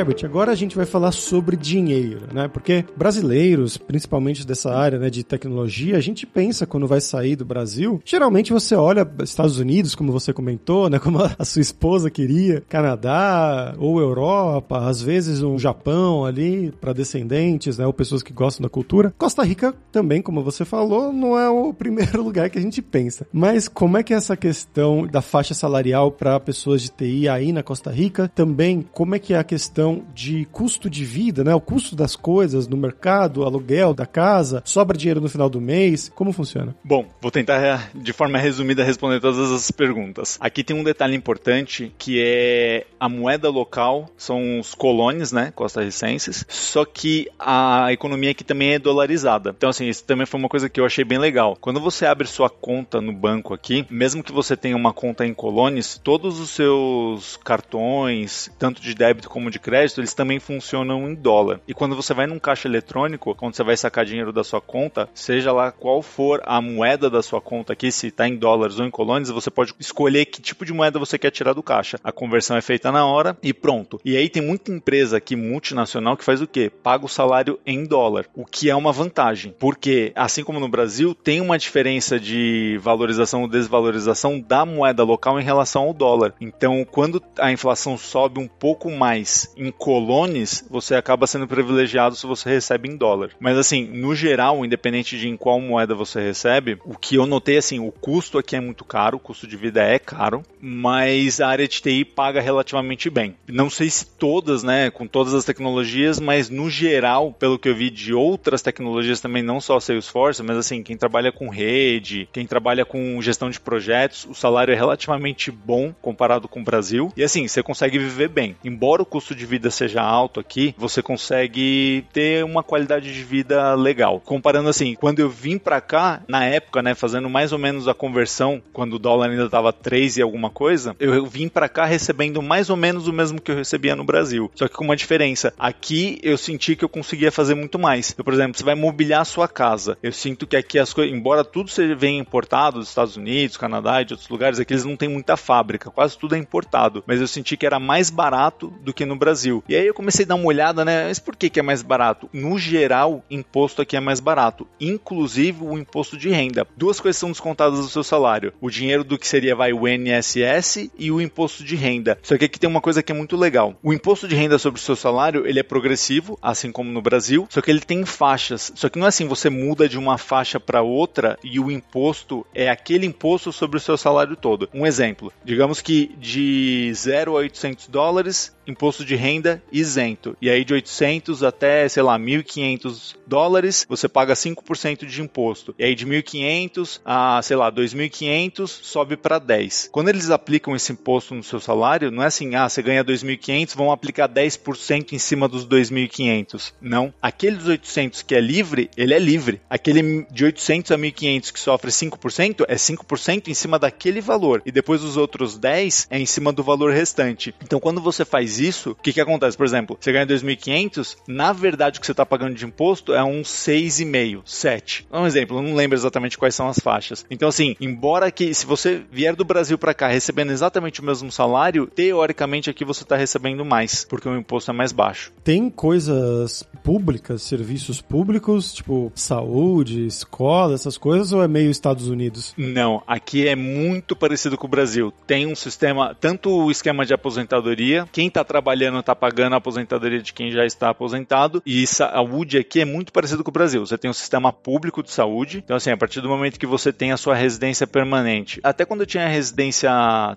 Herbert, 0.00 0.24
agora 0.24 0.50
a 0.50 0.54
gente 0.54 0.76
vai 0.76 0.86
falar 0.86 1.12
sobre 1.12 1.56
dinheiro, 1.56 2.22
né? 2.32 2.48
Porque 2.48 2.86
brasileiros, 2.96 3.76
principalmente 3.76 4.46
dessa 4.46 4.72
área 4.72 4.98
né, 4.98 5.10
de 5.10 5.22
tecnologia, 5.22 5.98
a 5.98 6.00
gente 6.00 6.26
pensa 6.26 6.66
quando 6.66 6.86
vai 6.86 7.02
sair 7.02 7.36
do 7.36 7.44
Brasil, 7.44 8.00
geralmente 8.02 8.50
você 8.50 8.74
olha 8.74 9.06
Estados 9.22 9.58
Unidos, 9.58 9.94
como 9.94 10.10
você 10.10 10.32
comentou, 10.32 10.88
né? 10.88 10.98
Como 11.10 11.18
a 11.22 11.44
sua 11.44 11.60
esposa 11.60 12.10
queria, 12.10 12.62
Canadá 12.68 13.74
ou 13.78 13.98
Europa, 13.98 14.86
às 14.86 15.02
vezes 15.02 15.42
um 15.42 15.58
Japão 15.58 16.24
ali 16.24 16.72
para 16.80 16.92
descendentes, 16.92 17.78
né? 17.78 17.86
Ou 17.86 17.92
pessoas 17.92 18.22
que 18.22 18.32
gostam 18.32 18.62
da 18.62 18.68
cultura. 18.68 19.12
Costa 19.18 19.42
Rica 19.42 19.74
também, 19.90 20.22
como 20.22 20.44
você 20.44 20.64
falou, 20.64 21.12
não 21.12 21.36
é 21.36 21.48
o 21.48 21.72
primeiro 21.74 22.22
lugar 22.22 22.48
que 22.48 22.58
a 22.58 22.62
gente 22.62 22.80
pensa. 22.80 23.26
Mas 23.32 23.66
como 23.66 23.98
é 23.98 24.02
que 24.02 24.14
é 24.14 24.16
essa 24.16 24.36
questão 24.36 25.06
da 25.06 25.20
faixa 25.20 25.52
salarial 25.52 26.12
para 26.12 26.38
pessoas 26.38 26.82
de 26.82 26.90
TI 26.90 27.28
aí 27.28 27.52
na 27.52 27.62
Costa 27.62 27.90
Rica? 27.90 28.30
Também, 28.34 28.86
como 28.92 29.14
é 29.14 29.18
que 29.18 29.34
é 29.34 29.38
a 29.38 29.44
questão 29.44 29.89
questão 29.90 30.02
de 30.14 30.44
custo 30.46 30.88
de 30.88 31.04
vida, 31.04 31.42
né? 31.42 31.54
O 31.54 31.60
custo 31.60 31.96
das 31.96 32.14
coisas 32.14 32.68
no 32.68 32.76
mercado, 32.76 33.44
aluguel 33.44 33.92
da 33.92 34.06
casa, 34.06 34.62
sobra 34.64 34.96
dinheiro 34.96 35.20
no 35.20 35.28
final 35.28 35.48
do 35.48 35.60
mês, 35.60 36.10
como 36.14 36.32
funciona? 36.32 36.74
Bom, 36.84 37.06
vou 37.20 37.30
tentar 37.30 37.90
de 37.94 38.12
forma 38.12 38.38
resumida 38.38 38.84
responder 38.84 39.20
todas 39.20 39.50
as 39.50 39.70
perguntas. 39.70 40.38
Aqui 40.40 40.62
tem 40.62 40.76
um 40.76 40.84
detalhe 40.84 41.16
importante 41.16 41.92
que 41.98 42.22
é 42.22 42.86
a 42.98 43.08
moeda 43.08 43.48
local, 43.48 44.08
são 44.16 44.60
os 44.60 44.74
colones, 44.74 45.32
né, 45.32 45.52
costarricenses, 45.54 46.44
só 46.48 46.84
que 46.84 47.28
a 47.38 47.92
economia 47.92 48.30
aqui 48.30 48.44
também 48.44 48.74
é 48.74 48.78
dolarizada. 48.78 49.54
Então 49.56 49.70
assim, 49.70 49.88
isso 49.88 50.04
também 50.04 50.26
foi 50.26 50.38
uma 50.38 50.48
coisa 50.48 50.68
que 50.68 50.80
eu 50.80 50.86
achei 50.86 51.04
bem 51.04 51.18
legal. 51.18 51.56
Quando 51.60 51.80
você 51.80 52.06
abre 52.06 52.26
sua 52.26 52.50
conta 52.50 53.00
no 53.00 53.12
banco 53.12 53.54
aqui, 53.54 53.86
mesmo 53.90 54.22
que 54.22 54.32
você 54.32 54.56
tenha 54.56 54.76
uma 54.76 54.92
conta 54.92 55.26
em 55.26 55.34
colones, 55.34 56.00
todos 56.02 56.38
os 56.38 56.50
seus 56.50 57.36
cartões, 57.38 58.50
tanto 58.58 58.80
de 58.80 58.94
débito 58.94 59.28
como 59.28 59.50
de 59.50 59.58
crédito, 59.58 59.79
eles 59.84 60.14
também 60.14 60.38
funcionam 60.38 61.08
em 61.08 61.14
dólar. 61.14 61.60
E 61.66 61.74
quando 61.74 61.96
você 61.96 62.14
vai 62.14 62.26
num 62.26 62.38
caixa 62.38 62.68
eletrônico, 62.68 63.34
quando 63.34 63.54
você 63.54 63.62
vai 63.62 63.76
sacar 63.76 64.04
dinheiro 64.04 64.32
da 64.32 64.44
sua 64.44 64.60
conta, 64.60 65.08
seja 65.14 65.52
lá 65.52 65.72
qual 65.72 66.02
for 66.02 66.40
a 66.44 66.60
moeda 66.60 67.08
da 67.08 67.22
sua 67.22 67.40
conta 67.40 67.72
aqui, 67.72 67.90
se 67.90 68.08
está 68.08 68.28
em 68.28 68.36
dólares 68.36 68.78
ou 68.78 68.86
em 68.86 68.90
colônias, 68.90 69.30
você 69.30 69.50
pode 69.50 69.74
escolher 69.78 70.26
que 70.26 70.42
tipo 70.42 70.64
de 70.64 70.72
moeda 70.72 70.98
você 70.98 71.18
quer 71.18 71.30
tirar 71.30 71.52
do 71.52 71.62
caixa. 71.62 71.98
A 72.02 72.12
conversão 72.12 72.56
é 72.56 72.60
feita 72.60 72.92
na 72.92 73.06
hora 73.06 73.36
e 73.42 73.52
pronto. 73.52 74.00
E 74.04 74.16
aí 74.16 74.28
tem 74.28 74.42
muita 74.42 74.72
empresa 74.72 75.16
aqui 75.16 75.36
multinacional 75.36 76.16
que 76.16 76.24
faz 76.24 76.40
o 76.40 76.46
quê? 76.46 76.70
Paga 76.82 77.04
o 77.04 77.08
salário 77.08 77.58
em 77.66 77.84
dólar, 77.84 78.26
o 78.34 78.44
que 78.44 78.70
é 78.70 78.76
uma 78.76 78.92
vantagem, 78.92 79.54
porque 79.58 80.12
assim 80.14 80.44
como 80.44 80.60
no 80.60 80.68
Brasil, 80.68 81.14
tem 81.14 81.40
uma 81.40 81.58
diferença 81.58 82.18
de 82.18 82.78
valorização 82.82 83.42
ou 83.42 83.48
desvalorização 83.48 84.40
da 84.40 84.64
moeda 84.64 85.02
local 85.02 85.40
em 85.40 85.44
relação 85.44 85.82
ao 85.82 85.94
dólar. 85.94 86.34
Então, 86.40 86.86
quando 86.90 87.22
a 87.38 87.50
inflação 87.50 87.96
sobe 87.96 88.40
um 88.40 88.48
pouco 88.48 88.90
mais 88.90 89.52
em 89.56 89.69
colones, 89.70 90.64
você 90.70 90.94
acaba 90.94 91.26
sendo 91.26 91.46
privilegiado 91.46 92.16
se 92.16 92.26
você 92.26 92.48
recebe 92.48 92.88
em 92.88 92.96
dólar. 92.96 93.30
Mas 93.38 93.56
assim, 93.56 93.84
no 93.86 94.14
geral, 94.14 94.64
independente 94.64 95.18
de 95.18 95.28
em 95.28 95.36
qual 95.36 95.60
moeda 95.60 95.94
você 95.94 96.20
recebe, 96.20 96.78
o 96.84 96.96
que 96.96 97.16
eu 97.16 97.26
notei 97.26 97.58
assim, 97.58 97.78
o 97.78 97.92
custo 97.92 98.38
aqui 98.38 98.56
é 98.56 98.60
muito 98.60 98.84
caro, 98.84 99.16
o 99.16 99.20
custo 99.20 99.46
de 99.46 99.56
vida 99.56 99.82
é 99.82 99.98
caro, 99.98 100.42
mas 100.60 101.40
a 101.40 101.48
área 101.48 101.68
de 101.68 101.80
TI 101.80 102.04
paga 102.04 102.40
relativamente 102.40 103.08
bem. 103.10 103.34
Não 103.48 103.70
sei 103.70 103.90
se 103.90 104.06
todas, 104.06 104.62
né, 104.62 104.90
com 104.90 105.06
todas 105.06 105.34
as 105.34 105.44
tecnologias, 105.44 106.20
mas 106.20 106.48
no 106.48 106.68
geral, 106.70 107.32
pelo 107.32 107.58
que 107.58 107.68
eu 107.68 107.74
vi 107.74 107.90
de 107.90 108.12
outras 108.12 108.62
tecnologias 108.62 109.20
também, 109.20 109.42
não 109.42 109.60
só 109.60 109.80
Salesforce, 109.80 110.42
mas 110.42 110.56
assim, 110.56 110.82
quem 110.82 110.96
trabalha 110.96 111.32
com 111.32 111.48
rede, 111.48 112.28
quem 112.32 112.46
trabalha 112.46 112.84
com 112.84 113.20
gestão 113.20 113.50
de 113.50 113.60
projetos, 113.60 114.26
o 114.26 114.34
salário 114.34 114.72
é 114.72 114.76
relativamente 114.76 115.50
bom 115.50 115.92
comparado 116.00 116.48
com 116.48 116.60
o 116.60 116.64
Brasil. 116.64 117.12
E 117.16 117.22
assim, 117.22 117.46
você 117.46 117.62
consegue 117.62 117.98
viver 117.98 118.28
bem. 118.28 118.56
Embora 118.64 119.02
o 119.02 119.06
custo 119.06 119.34
de 119.34 119.46
vida 119.50 119.70
seja 119.70 120.00
alto 120.00 120.38
aqui, 120.38 120.74
você 120.78 121.02
consegue 121.02 122.06
ter 122.12 122.44
uma 122.44 122.62
qualidade 122.62 123.12
de 123.12 123.22
vida 123.24 123.74
legal. 123.74 124.20
Comparando 124.24 124.68
assim, 124.68 124.94
quando 124.94 125.18
eu 125.18 125.28
vim 125.28 125.58
para 125.58 125.80
cá, 125.80 126.22
na 126.28 126.44
época, 126.44 126.82
né, 126.82 126.94
fazendo 126.94 127.28
mais 127.28 127.52
ou 127.52 127.58
menos 127.58 127.88
a 127.88 127.94
conversão, 127.94 128.62
quando 128.72 128.94
o 128.94 128.98
dólar 128.98 129.30
ainda 129.30 129.50
tava 129.50 129.72
3 129.72 130.18
e 130.18 130.22
alguma 130.22 130.50
coisa, 130.50 130.94
eu 131.00 131.26
vim 131.26 131.48
para 131.48 131.68
cá 131.68 131.84
recebendo 131.84 132.40
mais 132.40 132.70
ou 132.70 132.76
menos 132.76 133.08
o 133.08 133.12
mesmo 133.12 133.40
que 133.40 133.50
eu 133.50 133.56
recebia 133.56 133.96
no 133.96 134.04
Brasil. 134.04 134.50
Só 134.54 134.68
que 134.68 134.74
com 134.74 134.84
uma 134.84 134.96
diferença. 134.96 135.52
Aqui 135.58 136.20
eu 136.22 136.38
senti 136.38 136.76
que 136.76 136.84
eu 136.84 136.88
conseguia 136.88 137.32
fazer 137.32 137.54
muito 137.54 137.78
mais. 137.78 138.14
Eu, 138.16 138.24
por 138.24 138.32
exemplo, 138.32 138.56
você 138.56 138.64
vai 138.64 138.74
mobiliar 138.74 139.22
a 139.22 139.24
sua 139.24 139.48
casa. 139.48 139.98
Eu 140.02 140.12
sinto 140.12 140.46
que 140.46 140.56
aqui 140.56 140.78
as 140.78 140.92
coisas, 140.92 141.14
embora 141.14 141.44
tudo 141.44 141.70
seja 141.70 141.94
venha 141.94 142.20
importado 142.20 142.78
dos 142.78 142.88
Estados 142.88 143.16
Unidos, 143.16 143.56
Canadá 143.56 144.00
e 144.00 144.04
de 144.04 144.14
outros 144.14 144.28
lugares, 144.28 144.60
aqui 144.60 144.72
eles 144.72 144.84
não 144.84 144.96
têm 144.96 145.08
muita 145.08 145.36
fábrica, 145.36 145.90
quase 145.90 146.16
tudo 146.16 146.34
é 146.34 146.38
importado. 146.38 147.02
Mas 147.06 147.20
eu 147.20 147.26
senti 147.26 147.56
que 147.56 147.66
era 147.66 147.80
mais 147.80 148.10
barato 148.10 148.72
do 148.82 148.92
que 148.92 149.04
no 149.04 149.16
Brasil. 149.16 149.39
E 149.68 149.74
aí 149.74 149.86
eu 149.86 149.94
comecei 149.94 150.24
a 150.24 150.28
dar 150.28 150.34
uma 150.34 150.46
olhada, 150.46 150.84
né? 150.84 151.06
Mas 151.06 151.18
por 151.18 151.36
que, 151.36 151.50
que 151.50 151.60
é 151.60 151.62
mais 151.62 151.82
barato? 151.82 152.28
No 152.32 152.58
geral, 152.58 153.24
imposto 153.30 153.82
aqui 153.82 153.96
é 153.96 154.00
mais 154.00 154.20
barato, 154.20 154.66
inclusive 154.80 155.62
o 155.62 155.78
imposto 155.78 156.16
de 156.16 156.30
renda. 156.30 156.66
Duas 156.76 157.00
coisas 157.00 157.18
são 157.18 157.30
descontadas 157.30 157.78
do 157.78 157.88
seu 157.88 158.02
salário: 158.02 158.52
o 158.60 158.70
dinheiro 158.70 159.04
do 159.04 159.18
que 159.18 159.26
seria 159.26 159.54
vai 159.54 159.72
o 159.72 159.86
INSS 159.88 160.90
e 160.98 161.10
o 161.10 161.20
imposto 161.20 161.64
de 161.64 161.76
renda. 161.76 162.18
Só 162.22 162.36
que 162.36 162.44
aqui 162.44 162.58
tem 162.58 162.68
uma 162.68 162.80
coisa 162.80 163.02
que 163.02 163.12
é 163.12 163.14
muito 163.14 163.36
legal. 163.36 163.74
O 163.82 163.92
imposto 163.92 164.28
de 164.28 164.34
renda 164.34 164.58
sobre 164.58 164.80
o 164.80 164.82
seu 164.82 164.96
salário, 164.96 165.46
ele 165.46 165.60
é 165.60 165.62
progressivo, 165.62 166.38
assim 166.42 166.70
como 166.72 166.90
no 166.90 167.02
Brasil, 167.02 167.46
só 167.50 167.60
que 167.60 167.70
ele 167.70 167.80
tem 167.80 168.04
faixas. 168.04 168.72
Só 168.74 168.88
que 168.88 168.98
não 168.98 169.06
é 169.06 169.08
assim, 169.08 169.26
você 169.26 169.48
muda 169.50 169.88
de 169.88 169.98
uma 169.98 170.18
faixa 170.18 170.58
para 170.58 170.82
outra 170.82 171.38
e 171.42 171.58
o 171.58 171.70
imposto 171.70 172.46
é 172.54 172.68
aquele 172.68 173.06
imposto 173.06 173.52
sobre 173.52 173.76
o 173.76 173.80
seu 173.80 173.96
salário 173.96 174.36
todo. 174.36 174.68
Um 174.72 174.86
exemplo, 174.86 175.32
digamos 175.44 175.80
que 175.80 176.14
de 176.18 176.92
0 176.94 177.32
a 177.32 177.40
800 177.40 177.88
dólares, 177.88 178.54
imposto 178.70 179.04
de 179.04 179.14
renda 179.14 179.62
isento. 179.72 180.36
E 180.40 180.48
aí 180.48 180.64
de 180.64 180.74
800 180.74 181.42
até, 181.42 181.88
sei 181.88 182.02
lá, 182.02 182.18
1.500 182.18 183.16
dólares, 183.26 183.86
você 183.88 184.08
paga 184.08 184.34
5% 184.34 185.06
de 185.06 185.22
imposto. 185.22 185.74
E 185.78 185.84
aí 185.84 185.94
de 185.94 186.06
1.500 186.06 187.00
a, 187.04 187.40
sei 187.42 187.56
lá, 187.56 187.70
2.500 187.70 188.66
sobe 188.66 189.16
para 189.16 189.38
10. 189.38 189.88
Quando 189.92 190.08
eles 190.08 190.30
aplicam 190.30 190.74
esse 190.74 190.92
imposto 190.92 191.34
no 191.34 191.42
seu 191.42 191.60
salário, 191.60 192.10
não 192.10 192.22
é 192.22 192.26
assim, 192.26 192.54
ah, 192.54 192.68
você 192.68 192.82
ganha 192.82 193.04
2.500, 193.04 193.76
vão 193.76 193.92
aplicar 193.92 194.28
10% 194.28 195.12
em 195.12 195.18
cima 195.18 195.48
dos 195.48 195.66
2.500. 195.66 196.72
Não. 196.80 197.12
Aquele 197.20 197.56
dos 197.56 197.66
800 197.68 198.22
que 198.22 198.34
é 198.34 198.40
livre, 198.40 198.90
ele 198.96 199.14
é 199.14 199.18
livre. 199.18 199.60
Aquele 199.68 200.26
de 200.30 200.44
800 200.44 200.92
a 200.92 200.98
1.500 200.98 201.52
que 201.52 201.60
sofre 201.60 201.90
5% 201.90 202.64
é 202.68 202.74
5% 202.74 203.48
em 203.48 203.54
cima 203.54 203.78
daquele 203.78 204.20
valor. 204.20 204.62
E 204.64 204.72
depois 204.72 205.02
os 205.02 205.16
outros 205.16 205.58
10 205.58 206.08
é 206.10 206.18
em 206.18 206.26
cima 206.26 206.52
do 206.52 206.62
valor 206.62 206.92
restante. 206.92 207.54
Então 207.62 207.80
quando 207.80 208.00
você 208.00 208.24
faz 208.24 208.59
isso, 208.60 208.90
o 208.90 208.94
que, 208.94 209.12
que 209.12 209.20
acontece? 209.20 209.56
Por 209.56 209.66
exemplo, 209.66 209.96
você 209.98 210.12
ganha 210.12 210.26
2.500, 210.26 211.16
na 211.26 211.52
verdade 211.52 211.98
o 211.98 212.00
que 212.00 212.06
você 212.06 212.12
está 212.12 212.24
pagando 212.24 212.54
de 212.54 212.64
imposto 212.64 213.12
é 213.12 213.22
um 213.24 213.42
6,5, 213.42 214.42
7. 214.44 215.06
Um 215.12 215.26
exemplo, 215.26 215.58
eu 215.58 215.62
não 215.62 215.74
lembro 215.74 215.96
exatamente 215.96 216.38
quais 216.38 216.54
são 216.54 216.68
as 216.68 216.78
faixas. 216.78 217.24
Então 217.30 217.48
assim, 217.48 217.74
embora 217.80 218.30
que 218.30 218.52
se 218.54 218.66
você 218.66 219.02
vier 219.10 219.34
do 219.34 219.44
Brasil 219.44 219.78
para 219.78 219.94
cá 219.94 220.08
recebendo 220.08 220.50
exatamente 220.50 221.00
o 221.00 221.04
mesmo 221.04 221.32
salário, 221.32 221.86
teoricamente 221.86 222.70
aqui 222.70 222.84
você 222.84 223.02
está 223.02 223.16
recebendo 223.16 223.64
mais, 223.64 224.04
porque 224.04 224.28
o 224.28 224.36
imposto 224.36 224.70
é 224.70 224.74
mais 224.74 224.92
baixo. 224.92 225.32
Tem 225.42 225.70
coisas 225.70 226.62
públicas, 226.82 227.42
serviços 227.42 228.00
públicos, 228.00 228.72
tipo 228.72 229.12
saúde, 229.14 230.06
escola, 230.06 230.74
essas 230.74 230.98
coisas, 230.98 231.32
ou 231.32 231.42
é 231.42 231.48
meio 231.48 231.70
Estados 231.70 232.08
Unidos? 232.08 232.54
Não, 232.56 233.02
aqui 233.06 233.46
é 233.46 233.56
muito 233.56 234.14
parecido 234.16 234.56
com 234.56 234.66
o 234.66 234.70
Brasil. 234.70 235.12
Tem 235.26 235.46
um 235.46 235.54
sistema, 235.54 236.14
tanto 236.18 236.50
o 236.50 236.70
esquema 236.70 237.04
de 237.06 237.14
aposentadoria, 237.14 238.06
quem 238.12 238.28
está 238.28 238.44
trabalhando 238.50 238.98
está 238.98 239.14
pagando 239.14 239.52
a 239.52 239.58
aposentadoria 239.58 240.20
de 240.20 240.32
quem 240.32 240.50
já 240.50 240.66
está 240.66 240.90
aposentado, 240.90 241.62
e 241.64 241.86
saúde 241.86 242.58
aqui 242.58 242.80
é 242.80 242.84
muito 242.84 243.12
parecido 243.12 243.44
com 243.44 243.50
o 243.50 243.52
Brasil. 243.52 243.86
Você 243.86 243.96
tem 243.96 244.10
um 244.10 244.14
sistema 244.14 244.52
público 244.52 245.04
de 245.04 245.12
saúde, 245.12 245.62
então 245.64 245.76
assim, 245.76 245.92
a 245.92 245.96
partir 245.96 246.20
do 246.20 246.28
momento 246.28 246.58
que 246.58 246.66
você 246.66 246.92
tem 246.92 247.12
a 247.12 247.16
sua 247.16 247.36
residência 247.36 247.86
permanente, 247.86 248.58
até 248.64 248.84
quando 248.84 249.06
tinha 249.06 249.28
residência 249.28 249.90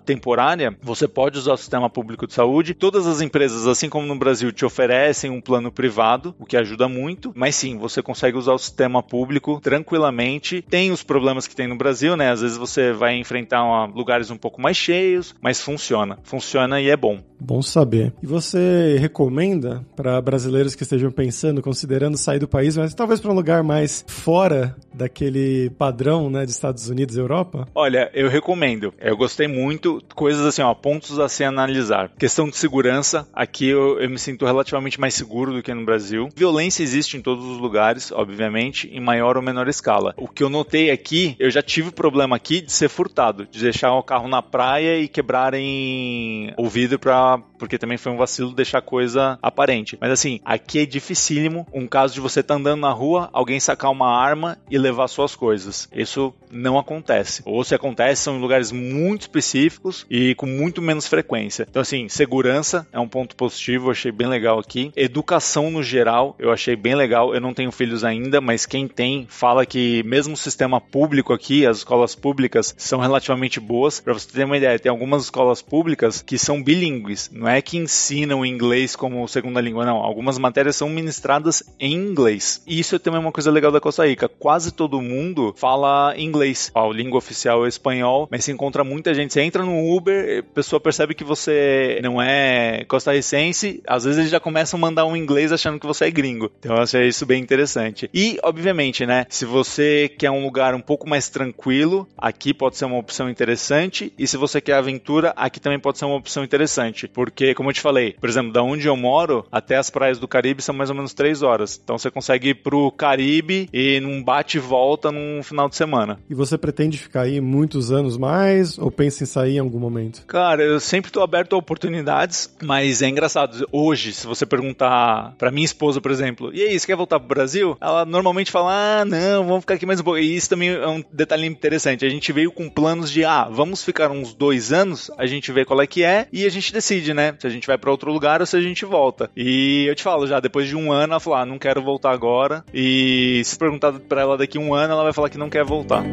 temporária, 0.06 0.76
você 0.80 1.08
pode 1.08 1.38
usar 1.38 1.54
o 1.54 1.56
sistema 1.56 1.90
público 1.90 2.24
de 2.24 2.34
saúde. 2.34 2.72
Todas 2.72 3.04
as 3.04 3.20
empresas, 3.20 3.66
assim 3.66 3.88
como 3.88 4.06
no 4.06 4.14
Brasil, 4.14 4.52
te 4.52 4.64
oferecem 4.64 5.30
um 5.30 5.40
plano 5.40 5.72
privado, 5.72 6.36
o 6.38 6.46
que 6.46 6.56
ajuda 6.56 6.88
muito, 6.88 7.32
mas 7.34 7.56
sim, 7.56 7.78
você 7.78 8.00
consegue 8.00 8.38
usar 8.38 8.52
o 8.52 8.58
sistema 8.58 9.02
público 9.02 9.60
tranquilamente. 9.60 10.62
Tem 10.62 10.92
os 10.92 11.02
problemas 11.02 11.48
que 11.48 11.56
tem 11.56 11.66
no 11.66 11.76
Brasil, 11.76 12.16
né? 12.16 12.30
Às 12.30 12.42
vezes 12.42 12.56
você 12.56 12.92
vai 12.92 13.16
enfrentar 13.16 13.64
uma, 13.64 13.86
lugares 13.86 14.30
um 14.30 14.36
pouco 14.36 14.60
mais 14.60 14.76
cheios, 14.76 15.34
mas 15.40 15.60
funciona. 15.60 16.18
Funciona 16.22 16.80
e 16.80 16.88
é 16.88 16.96
bom. 16.96 17.20
Bom 17.44 17.60
saber. 17.60 18.10
E 18.22 18.26
você 18.26 18.96
recomenda 18.98 19.84
para 19.94 20.18
brasileiros 20.18 20.74
que 20.74 20.82
estejam 20.82 21.10
pensando, 21.10 21.60
considerando 21.60 22.16
sair 22.16 22.38
do 22.38 22.48
país, 22.48 22.74
mas 22.74 22.94
talvez 22.94 23.20
para 23.20 23.30
um 23.30 23.34
lugar 23.34 23.62
mais 23.62 24.02
fora 24.08 24.74
daquele 24.94 25.68
padrão, 25.70 26.30
né, 26.30 26.46
de 26.46 26.52
Estados 26.52 26.88
Unidos 26.88 27.16
e 27.16 27.20
Europa? 27.20 27.68
Olha, 27.74 28.10
eu 28.14 28.30
recomendo. 28.30 28.94
Eu 28.98 29.14
gostei 29.14 29.46
muito. 29.46 30.02
Coisas 30.14 30.46
assim, 30.46 30.62
ó, 30.62 30.72
pontos 30.72 31.18
a 31.18 31.28
se 31.28 31.44
analisar. 31.44 32.10
Questão 32.18 32.48
de 32.48 32.56
segurança. 32.56 33.28
Aqui 33.34 33.68
eu, 33.68 34.00
eu 34.00 34.08
me 34.08 34.18
sinto 34.18 34.46
relativamente 34.46 34.98
mais 34.98 35.12
seguro 35.12 35.52
do 35.52 35.62
que 35.62 35.74
no 35.74 35.84
Brasil. 35.84 36.30
Violência 36.34 36.82
existe 36.82 37.18
em 37.18 37.20
todos 37.20 37.44
os 37.44 37.58
lugares, 37.58 38.10
obviamente, 38.10 38.88
em 38.88 39.00
maior 39.00 39.36
ou 39.36 39.42
menor 39.42 39.68
escala. 39.68 40.14
O 40.16 40.28
que 40.28 40.42
eu 40.42 40.48
notei 40.48 40.90
aqui, 40.90 41.36
eu 41.38 41.50
já 41.50 41.60
tive 41.60 41.90
problema 41.90 42.36
aqui 42.36 42.62
de 42.62 42.72
ser 42.72 42.88
furtado, 42.88 43.46
de 43.50 43.60
deixar 43.60 43.92
o 43.92 44.02
carro 44.02 44.28
na 44.28 44.40
praia 44.40 44.98
e 44.98 45.08
quebrarem 45.08 46.54
o 46.56 46.68
vidro 46.68 46.98
para 46.98 47.33
porque 47.38 47.78
também 47.78 47.98
foi 47.98 48.12
um 48.12 48.16
vacilo 48.16 48.52
deixar 48.52 48.80
coisa 48.80 49.38
aparente. 49.42 49.96
Mas 50.00 50.10
assim, 50.10 50.40
aqui 50.44 50.80
é 50.80 50.86
dificílimo 50.86 51.66
um 51.72 51.86
caso 51.86 52.14
de 52.14 52.20
você 52.20 52.40
estar 52.40 52.54
tá 52.54 52.60
andando 52.60 52.80
na 52.80 52.90
rua, 52.90 53.28
alguém 53.32 53.60
sacar 53.60 53.90
uma 53.90 54.08
arma 54.08 54.58
e 54.70 54.78
levar 54.78 55.08
suas 55.08 55.34
coisas. 55.34 55.88
Isso 55.92 56.34
não 56.50 56.78
acontece. 56.78 57.42
Ou 57.44 57.64
se 57.64 57.74
acontece, 57.74 58.22
são 58.22 58.36
em 58.36 58.40
lugares 58.40 58.70
muito 58.72 59.22
específicos 59.22 60.06
e 60.08 60.34
com 60.34 60.46
muito 60.46 60.80
menos 60.80 61.06
frequência. 61.06 61.66
Então, 61.68 61.82
assim, 61.82 62.08
segurança 62.08 62.86
é 62.92 63.00
um 63.00 63.08
ponto 63.08 63.36
positivo, 63.36 63.86
eu 63.86 63.92
achei 63.92 64.12
bem 64.12 64.26
legal 64.26 64.58
aqui. 64.58 64.92
Educação 64.96 65.70
no 65.70 65.82
geral, 65.82 66.34
eu 66.38 66.50
achei 66.50 66.76
bem 66.76 66.94
legal. 66.94 67.34
Eu 67.34 67.40
não 67.40 67.54
tenho 67.54 67.72
filhos 67.72 68.04
ainda, 68.04 68.40
mas 68.40 68.66
quem 68.66 68.86
tem 68.86 69.26
fala 69.28 69.66
que 69.66 70.02
mesmo 70.04 70.34
o 70.34 70.36
sistema 70.36 70.80
público 70.80 71.32
aqui, 71.32 71.66
as 71.66 71.78
escolas 71.78 72.14
públicas 72.14 72.74
são 72.78 73.00
relativamente 73.00 73.60
boas. 73.60 74.00
Para 74.00 74.12
você 74.12 74.30
ter 74.30 74.44
uma 74.44 74.56
ideia, 74.56 74.78
tem 74.78 74.90
algumas 74.90 75.24
escolas 75.24 75.62
públicas 75.62 76.22
que 76.22 76.38
são 76.38 76.62
bilíngues, 76.62 77.13
não 77.32 77.48
é 77.48 77.60
que 77.60 77.76
ensinam 77.76 78.44
inglês 78.44 78.94
como 78.96 79.26
segunda 79.28 79.60
língua, 79.60 79.84
não. 79.84 79.96
Algumas 79.96 80.38
matérias 80.38 80.76
são 80.76 80.88
ministradas 80.88 81.62
em 81.78 81.92
inglês. 81.92 82.62
E 82.66 82.78
isso 82.78 82.96
é 82.96 82.98
também 82.98 83.20
uma 83.20 83.32
coisa 83.32 83.50
legal 83.50 83.72
da 83.72 83.80
Costa 83.80 84.06
Rica. 84.06 84.28
Quase 84.28 84.72
todo 84.72 85.00
mundo 85.00 85.54
fala 85.56 86.14
inglês. 86.16 86.70
A 86.74 86.86
língua 86.88 87.18
oficial 87.18 87.64
é 87.64 87.68
espanhol, 87.68 88.28
mas 88.30 88.44
se 88.44 88.52
encontra 88.52 88.84
muita 88.84 89.14
gente. 89.14 89.32
Você 89.32 89.40
entra 89.40 89.64
no 89.64 89.94
Uber, 89.94 90.40
a 90.40 90.54
pessoa 90.54 90.80
percebe 90.80 91.14
que 91.14 91.24
você 91.24 92.00
não 92.02 92.20
é 92.20 92.84
costarricense, 92.84 93.82
às 93.86 94.04
vezes 94.04 94.18
eles 94.18 94.30
já 94.30 94.40
começam 94.40 94.78
a 94.78 94.80
mandar 94.80 95.06
um 95.06 95.16
inglês 95.16 95.52
achando 95.52 95.78
que 95.78 95.86
você 95.86 96.06
é 96.06 96.10
gringo. 96.10 96.50
Então 96.58 96.76
eu 96.76 96.82
achei 96.82 97.08
isso 97.08 97.26
bem 97.26 97.42
interessante. 97.42 98.08
E, 98.12 98.38
obviamente, 98.42 99.06
né, 99.06 99.26
se 99.28 99.44
você 99.44 100.08
quer 100.18 100.30
um 100.30 100.44
lugar 100.44 100.74
um 100.74 100.80
pouco 100.80 101.08
mais 101.08 101.28
tranquilo, 101.28 102.08
aqui 102.16 102.52
pode 102.54 102.76
ser 102.76 102.84
uma 102.84 102.98
opção 102.98 103.28
interessante. 103.28 104.12
E 104.18 104.26
se 104.26 104.36
você 104.36 104.60
quer 104.60 104.74
aventura, 104.74 105.32
aqui 105.36 105.60
também 105.60 105.78
pode 105.78 105.98
ser 105.98 106.04
uma 106.04 106.16
opção 106.16 106.44
interessante. 106.44 107.03
Porque, 107.08 107.54
como 107.54 107.70
eu 107.70 107.74
te 107.74 107.80
falei, 107.80 108.16
por 108.20 108.28
exemplo, 108.28 108.52
da 108.52 108.62
onde 108.62 108.86
eu 108.86 108.96
moro 108.96 109.46
até 109.50 109.76
as 109.76 109.90
praias 109.90 110.18
do 110.18 110.28
Caribe 110.28 110.62
são 110.62 110.74
mais 110.74 110.90
ou 110.90 110.96
menos 110.96 111.14
três 111.14 111.42
horas. 111.42 111.80
Então 111.82 111.98
você 111.98 112.10
consegue 112.10 112.50
ir 112.50 112.54
pro 112.54 112.90
Caribe 112.92 113.68
e 113.72 114.00
num 114.00 114.22
bate 114.22 114.58
e 114.58 114.60
volta 114.60 115.10
num 115.10 115.42
final 115.42 115.68
de 115.68 115.76
semana. 115.76 116.18
E 116.28 116.34
você 116.34 116.56
pretende 116.56 116.98
ficar 116.98 117.22
aí 117.22 117.40
muitos 117.40 117.92
anos 117.92 118.16
mais 118.16 118.78
ou 118.78 118.90
pensa 118.90 119.22
em 119.22 119.26
sair 119.26 119.56
em 119.56 119.60
algum 119.60 119.78
momento? 119.78 120.24
Cara, 120.26 120.62
eu 120.62 120.80
sempre 120.80 121.10
tô 121.10 121.22
aberto 121.22 121.54
a 121.54 121.58
oportunidades, 121.58 122.54
mas 122.62 123.02
é 123.02 123.08
engraçado. 123.08 123.66
Hoje, 123.70 124.12
se 124.12 124.26
você 124.26 124.46
perguntar 124.46 125.34
pra 125.38 125.50
minha 125.50 125.64
esposa, 125.64 126.00
por 126.00 126.10
exemplo, 126.10 126.50
e 126.54 126.62
aí, 126.62 126.78
você 126.78 126.86
quer 126.86 126.96
voltar 126.96 127.18
pro 127.18 127.28
Brasil? 127.28 127.76
Ela 127.80 128.04
normalmente 128.04 128.50
fala, 128.50 129.00
ah, 129.00 129.04
não, 129.04 129.46
vamos 129.46 129.60
ficar 129.60 129.74
aqui 129.74 129.86
mais 129.86 130.00
um 130.00 130.04
pouco. 130.04 130.18
E 130.18 130.36
isso 130.36 130.48
também 130.48 130.70
é 130.70 130.86
um 130.86 131.02
detalhe 131.12 131.46
interessante. 131.46 132.04
A 132.04 132.08
gente 132.08 132.32
veio 132.32 132.52
com 132.52 132.68
planos 132.68 133.10
de, 133.10 133.24
ah, 133.24 133.48
vamos 133.50 133.82
ficar 133.82 134.10
uns 134.10 134.34
dois 134.34 134.72
anos, 134.72 135.10
a 135.18 135.26
gente 135.26 135.50
vê 135.52 135.64
qual 135.64 135.80
é 135.80 135.86
que 135.86 136.02
é 136.02 136.26
e 136.32 136.44
a 136.44 136.50
gente 136.50 136.72
decide, 136.72 136.93
né? 137.14 137.34
Se 137.38 137.46
a 137.46 137.50
gente 137.50 137.66
vai 137.66 137.78
para 137.78 137.90
outro 137.90 138.12
lugar 138.12 138.40
ou 138.40 138.46
se 138.46 138.56
a 138.56 138.60
gente 138.60 138.84
volta. 138.84 139.30
E 139.36 139.86
eu 139.86 139.94
te 139.94 140.02
falo, 140.02 140.26
já 140.26 140.40
depois 140.40 140.68
de 140.68 140.76
um 140.76 140.92
ano, 140.92 141.14
ela 141.14 141.20
falou, 141.20 141.38
ah, 141.38 141.46
não 141.46 141.58
quero 141.58 141.82
voltar 141.82 142.12
agora. 142.12 142.64
E 142.72 143.42
se 143.44 143.58
perguntar 143.58 143.92
para 143.92 144.20
ela 144.20 144.36
daqui 144.36 144.58
um 144.58 144.74
ano, 144.74 144.92
ela 144.92 145.02
vai 145.02 145.12
falar 145.12 145.30
que 145.30 145.38
não 145.38 145.50
quer 145.50 145.64
voltar. 145.64 146.04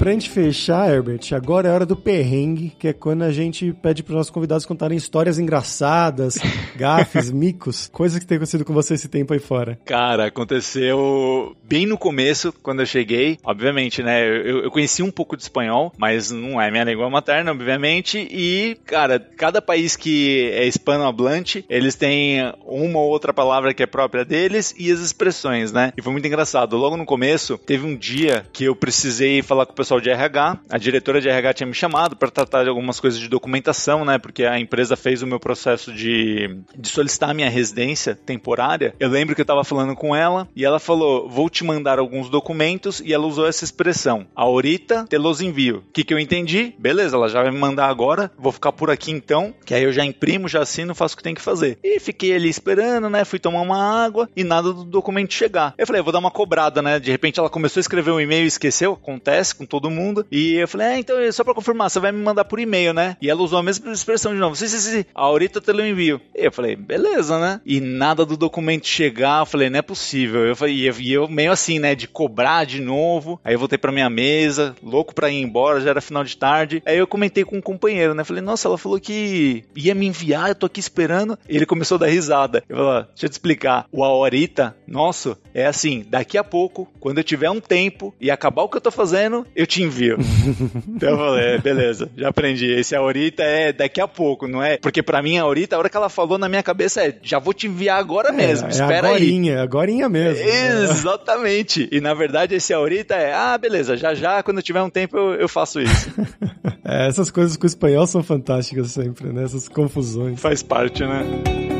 Pra 0.00 0.12
gente 0.12 0.30
fechar, 0.30 0.90
Herbert, 0.90 1.20
agora 1.34 1.68
é 1.68 1.72
hora 1.72 1.84
do 1.84 1.94
perrengue, 1.94 2.72
que 2.78 2.88
é 2.88 2.92
quando 2.94 3.20
a 3.20 3.30
gente 3.30 3.70
pede 3.82 4.02
pros 4.02 4.16
nossos 4.16 4.30
convidados 4.30 4.64
contarem 4.64 4.96
histórias 4.96 5.38
engraçadas, 5.38 6.38
gafes, 6.74 7.30
micos, 7.30 7.86
coisas 7.92 8.18
que 8.18 8.26
tem 8.26 8.36
acontecido 8.36 8.64
com 8.64 8.72
você 8.72 8.94
esse 8.94 9.08
tempo 9.08 9.34
aí 9.34 9.38
fora. 9.38 9.78
Cara, 9.84 10.28
aconteceu 10.28 11.54
bem 11.62 11.84
no 11.84 11.98
começo, 11.98 12.50
quando 12.62 12.80
eu 12.80 12.86
cheguei. 12.86 13.36
Obviamente, 13.44 14.02
né? 14.02 14.26
Eu, 14.26 14.62
eu 14.64 14.70
conheci 14.70 15.02
um 15.02 15.10
pouco 15.10 15.36
de 15.36 15.42
espanhol, 15.42 15.92
mas 15.98 16.30
não 16.30 16.58
é 16.58 16.70
minha 16.70 16.84
língua 16.84 17.10
materna, 17.10 17.50
obviamente. 17.50 18.26
E, 18.30 18.78
cara, 18.86 19.20
cada 19.20 19.60
país 19.60 19.96
que 19.96 20.50
é 20.54 20.66
hispanohablante, 20.66 21.62
eles 21.68 21.94
têm 21.94 22.38
uma 22.64 22.98
ou 22.98 23.10
outra 23.10 23.34
palavra 23.34 23.74
que 23.74 23.82
é 23.82 23.86
própria 23.86 24.24
deles 24.24 24.74
e 24.78 24.90
as 24.90 25.00
expressões, 25.00 25.72
né? 25.72 25.92
E 25.94 26.00
foi 26.00 26.10
muito 26.10 26.26
engraçado. 26.26 26.74
Logo 26.78 26.96
no 26.96 27.04
começo, 27.04 27.58
teve 27.58 27.84
um 27.84 27.94
dia 27.94 28.46
que 28.50 28.64
eu 28.64 28.74
precisei 28.74 29.42
falar 29.42 29.66
com 29.66 29.72
o 29.72 29.76
pessoal 29.76 29.89
de 29.98 30.10
RH. 30.10 30.58
A 30.68 30.78
diretora 30.78 31.20
de 31.20 31.28
RH 31.28 31.54
tinha 31.54 31.66
me 31.66 31.74
chamado 31.74 32.14
para 32.14 32.30
tratar 32.30 32.62
de 32.62 32.68
algumas 32.68 33.00
coisas 33.00 33.18
de 33.18 33.28
documentação, 33.28 34.04
né? 34.04 34.18
Porque 34.18 34.44
a 34.44 34.60
empresa 34.60 34.96
fez 34.96 35.22
o 35.22 35.26
meu 35.26 35.40
processo 35.40 35.92
de, 35.92 36.58
de 36.76 36.88
solicitar 36.88 37.30
a 37.30 37.34
minha 37.34 37.48
residência 37.48 38.14
temporária. 38.14 38.94
Eu 39.00 39.08
lembro 39.08 39.34
que 39.34 39.40
eu 39.40 39.46
tava 39.46 39.64
falando 39.64 39.96
com 39.96 40.14
ela 40.14 40.46
e 40.54 40.64
ela 40.64 40.78
falou: 40.78 41.28
vou 41.28 41.48
te 41.48 41.64
mandar 41.64 41.98
alguns 41.98 42.28
documentos 42.28 43.00
e 43.00 43.12
ela 43.12 43.26
usou 43.26 43.46
essa 43.46 43.64
expressão. 43.64 44.26
Ahorita 44.34 45.06
te 45.08 45.16
los 45.16 45.40
envio. 45.40 45.78
O 45.88 45.92
que, 45.92 46.04
que 46.04 46.12
eu 46.12 46.18
entendi? 46.18 46.74
Beleza, 46.78 47.16
ela 47.16 47.28
já 47.28 47.42
vai 47.42 47.50
me 47.50 47.58
mandar 47.58 47.88
agora, 47.88 48.30
vou 48.38 48.52
ficar 48.52 48.72
por 48.72 48.90
aqui 48.90 49.10
então, 49.10 49.54
que 49.64 49.74
aí 49.74 49.84
eu 49.84 49.92
já 49.92 50.04
imprimo, 50.04 50.48
já 50.48 50.62
assino, 50.62 50.94
faço 50.94 51.14
o 51.14 51.16
que 51.16 51.22
tem 51.22 51.34
que 51.34 51.40
fazer. 51.40 51.78
E 51.82 51.98
fiquei 51.98 52.34
ali 52.34 52.48
esperando, 52.48 53.08
né? 53.08 53.24
Fui 53.24 53.38
tomar 53.38 53.62
uma 53.62 54.04
água 54.04 54.28
e 54.36 54.44
nada 54.44 54.72
do 54.72 54.84
documento 54.84 55.32
chegar. 55.32 55.74
Eu 55.78 55.86
falei, 55.86 56.02
vou 56.02 56.12
dar 56.12 56.18
uma 56.18 56.30
cobrada, 56.30 56.82
né? 56.82 56.98
De 56.98 57.10
repente 57.10 57.38
ela 57.38 57.48
começou 57.48 57.80
a 57.80 57.82
escrever 57.82 58.10
um 58.10 58.20
e-mail 58.20 58.44
e 58.44 58.48
esqueceu, 58.48 58.92
acontece 58.92 59.54
com 59.54 59.64
todo 59.64 59.79
mundo. 59.88 60.26
E 60.30 60.54
eu 60.54 60.66
falei, 60.66 60.88
é, 60.88 60.98
então 60.98 61.16
só 61.32 61.44
pra 61.44 61.54
confirmar, 61.54 61.88
você 61.88 62.00
vai 62.00 62.10
me 62.10 62.22
mandar 62.22 62.44
por 62.44 62.58
e-mail, 62.58 62.92
né? 62.92 63.16
E 63.22 63.30
ela 63.30 63.40
usou 63.40 63.58
a 63.58 63.62
mesma 63.62 63.92
expressão 63.92 64.34
de 64.34 64.40
novo. 64.40 64.56
Sim, 64.56 64.66
sim, 64.66 64.78
sim, 64.78 65.04
ahorita 65.14 65.60
te 65.60 65.70
lo 65.72 65.84
envio. 65.84 66.20
E 66.34 66.44
eu 66.44 66.52
falei, 66.52 66.74
beleza, 66.74 67.38
né? 67.38 67.60
E 67.64 67.80
nada 67.80 68.26
do 68.26 68.36
documento 68.36 68.86
chegar, 68.86 69.42
eu 69.42 69.46
falei, 69.46 69.70
não 69.70 69.78
é 69.78 69.82
possível. 69.82 70.44
Eu 70.44 70.56
falei, 70.56 70.74
e 70.74 71.12
eu 71.12 71.28
meio 71.28 71.52
assim, 71.52 71.78
né? 71.78 71.94
De 71.94 72.08
cobrar 72.08 72.64
de 72.64 72.80
novo. 72.80 73.40
Aí 73.44 73.54
eu 73.54 73.58
voltei 73.58 73.78
pra 73.78 73.92
minha 73.92 74.10
mesa, 74.10 74.74
louco 74.82 75.14
pra 75.14 75.30
ir 75.30 75.40
embora, 75.40 75.80
já 75.80 75.90
era 75.90 76.00
final 76.00 76.24
de 76.24 76.36
tarde. 76.36 76.82
Aí 76.84 76.98
eu 76.98 77.06
comentei 77.06 77.44
com 77.44 77.56
um 77.56 77.62
companheiro, 77.62 78.14
né? 78.14 78.24
Falei, 78.24 78.42
nossa, 78.42 78.66
ela 78.66 78.78
falou 78.78 78.98
que 78.98 79.64
ia 79.76 79.94
me 79.94 80.06
enviar, 80.06 80.48
eu 80.48 80.54
tô 80.54 80.66
aqui 80.66 80.80
esperando. 80.80 81.38
E 81.48 81.56
ele 81.56 81.66
começou 81.66 81.96
a 81.96 82.00
dar 82.00 82.06
risada. 82.06 82.64
Eu 82.68 82.76
falei, 82.76 83.04
deixa 83.08 83.26
eu 83.26 83.28
te 83.28 83.32
explicar. 83.32 83.86
O 83.92 84.04
ahorita, 84.04 84.76
nosso, 84.86 85.36
é 85.54 85.66
assim, 85.66 86.04
daqui 86.08 86.36
a 86.36 86.44
pouco, 86.44 86.88
quando 86.98 87.18
eu 87.18 87.24
tiver 87.24 87.50
um 87.50 87.60
tempo 87.60 88.14
e 88.20 88.30
acabar 88.30 88.62
o 88.62 88.68
que 88.68 88.76
eu 88.76 88.80
tô 88.80 88.90
fazendo, 88.90 89.46
eu 89.54 89.66
te 89.70 89.82
envio. 89.82 90.18
então 90.88 91.10
eu 91.10 91.16
falei, 91.16 91.44
é, 91.54 91.58
beleza, 91.58 92.10
já 92.16 92.28
aprendi. 92.28 92.66
Esse 92.66 92.96
ahorita 92.96 93.42
é 93.42 93.72
daqui 93.72 94.00
a 94.00 94.08
pouco, 94.08 94.48
não 94.48 94.62
é? 94.62 94.76
Porque 94.76 95.02
pra 95.02 95.22
mim, 95.22 95.38
ahorita, 95.38 95.76
a 95.76 95.78
hora 95.78 95.88
que 95.88 95.96
ela 95.96 96.08
falou 96.08 96.36
na 96.36 96.48
minha 96.48 96.62
cabeça 96.62 97.02
é, 97.02 97.16
já 97.22 97.38
vou 97.38 97.54
te 97.54 97.68
enviar 97.68 97.98
agora 97.98 98.30
é, 98.30 98.32
mesmo, 98.32 98.66
é 98.66 98.70
espera 98.70 99.08
agorinha, 99.08 99.54
aí. 99.54 99.60
Agorinha 99.60 100.08
mesmo. 100.08 100.44
Né? 100.44 100.82
Exatamente. 100.82 101.88
E 101.92 102.00
na 102.00 102.12
verdade, 102.12 102.56
esse 102.56 102.74
ahorita 102.74 103.14
é, 103.14 103.32
ah, 103.32 103.56
beleza, 103.56 103.96
já 103.96 104.12
já, 104.14 104.42
quando 104.42 104.60
tiver 104.60 104.82
um 104.82 104.90
tempo, 104.90 105.16
eu, 105.16 105.34
eu 105.34 105.48
faço 105.48 105.80
isso. 105.80 106.10
é, 106.84 107.06
essas 107.06 107.30
coisas 107.30 107.56
com 107.56 107.64
o 107.64 107.66
espanhol 107.66 108.06
são 108.06 108.22
fantásticas 108.22 108.90
sempre, 108.90 109.32
né? 109.32 109.44
Essas 109.44 109.68
confusões. 109.68 110.40
Faz 110.40 110.62
parte, 110.62 111.04
né? 111.04 111.79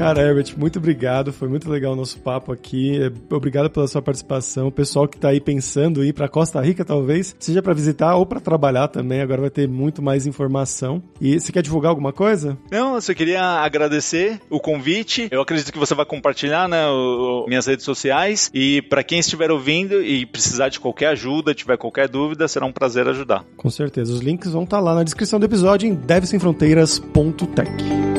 Cara, 0.00 0.22
Herbert, 0.22 0.54
muito 0.56 0.78
obrigado. 0.78 1.30
Foi 1.30 1.46
muito 1.46 1.68
legal 1.68 1.92
o 1.92 1.94
nosso 1.94 2.18
papo 2.20 2.50
aqui. 2.50 2.98
Obrigado 3.28 3.68
pela 3.68 3.86
sua 3.86 4.00
participação. 4.00 4.68
O 4.68 4.72
pessoal 4.72 5.06
que 5.06 5.18
tá 5.18 5.28
aí 5.28 5.42
pensando 5.42 6.02
em 6.02 6.08
ir 6.08 6.14
para 6.14 6.26
Costa 6.26 6.58
Rica, 6.58 6.86
talvez, 6.86 7.36
seja 7.38 7.60
para 7.60 7.74
visitar 7.74 8.16
ou 8.16 8.24
para 8.24 8.40
trabalhar 8.40 8.88
também. 8.88 9.20
Agora 9.20 9.42
vai 9.42 9.50
ter 9.50 9.68
muito 9.68 10.00
mais 10.00 10.26
informação. 10.26 11.02
E 11.20 11.38
você 11.38 11.52
quer 11.52 11.60
divulgar 11.60 11.90
alguma 11.90 12.14
coisa? 12.14 12.56
Não, 12.70 12.94
eu 12.94 13.02
só 13.02 13.12
queria 13.12 13.42
agradecer 13.42 14.40
o 14.48 14.58
convite. 14.58 15.28
Eu 15.30 15.42
acredito 15.42 15.70
que 15.70 15.78
você 15.78 15.94
vai 15.94 16.06
compartilhar, 16.06 16.66
né, 16.66 16.86
o, 16.86 17.44
minhas 17.46 17.66
redes 17.66 17.84
sociais. 17.84 18.50
E 18.54 18.80
para 18.80 19.04
quem 19.04 19.18
estiver 19.18 19.50
ouvindo 19.50 20.02
e 20.02 20.24
precisar 20.24 20.70
de 20.70 20.80
qualquer 20.80 21.08
ajuda, 21.08 21.52
tiver 21.52 21.76
qualquer 21.76 22.08
dúvida, 22.08 22.48
será 22.48 22.64
um 22.64 22.72
prazer 22.72 23.06
ajudar. 23.06 23.44
Com 23.54 23.68
certeza. 23.68 24.14
Os 24.14 24.20
links 24.20 24.50
vão 24.50 24.62
estar 24.62 24.78
tá 24.78 24.82
lá 24.82 24.94
na 24.94 25.02
descrição 25.02 25.38
do 25.38 25.44
episódio 25.44 25.86
em 25.86 25.94
devsemfronteiras.tech. 25.94 28.09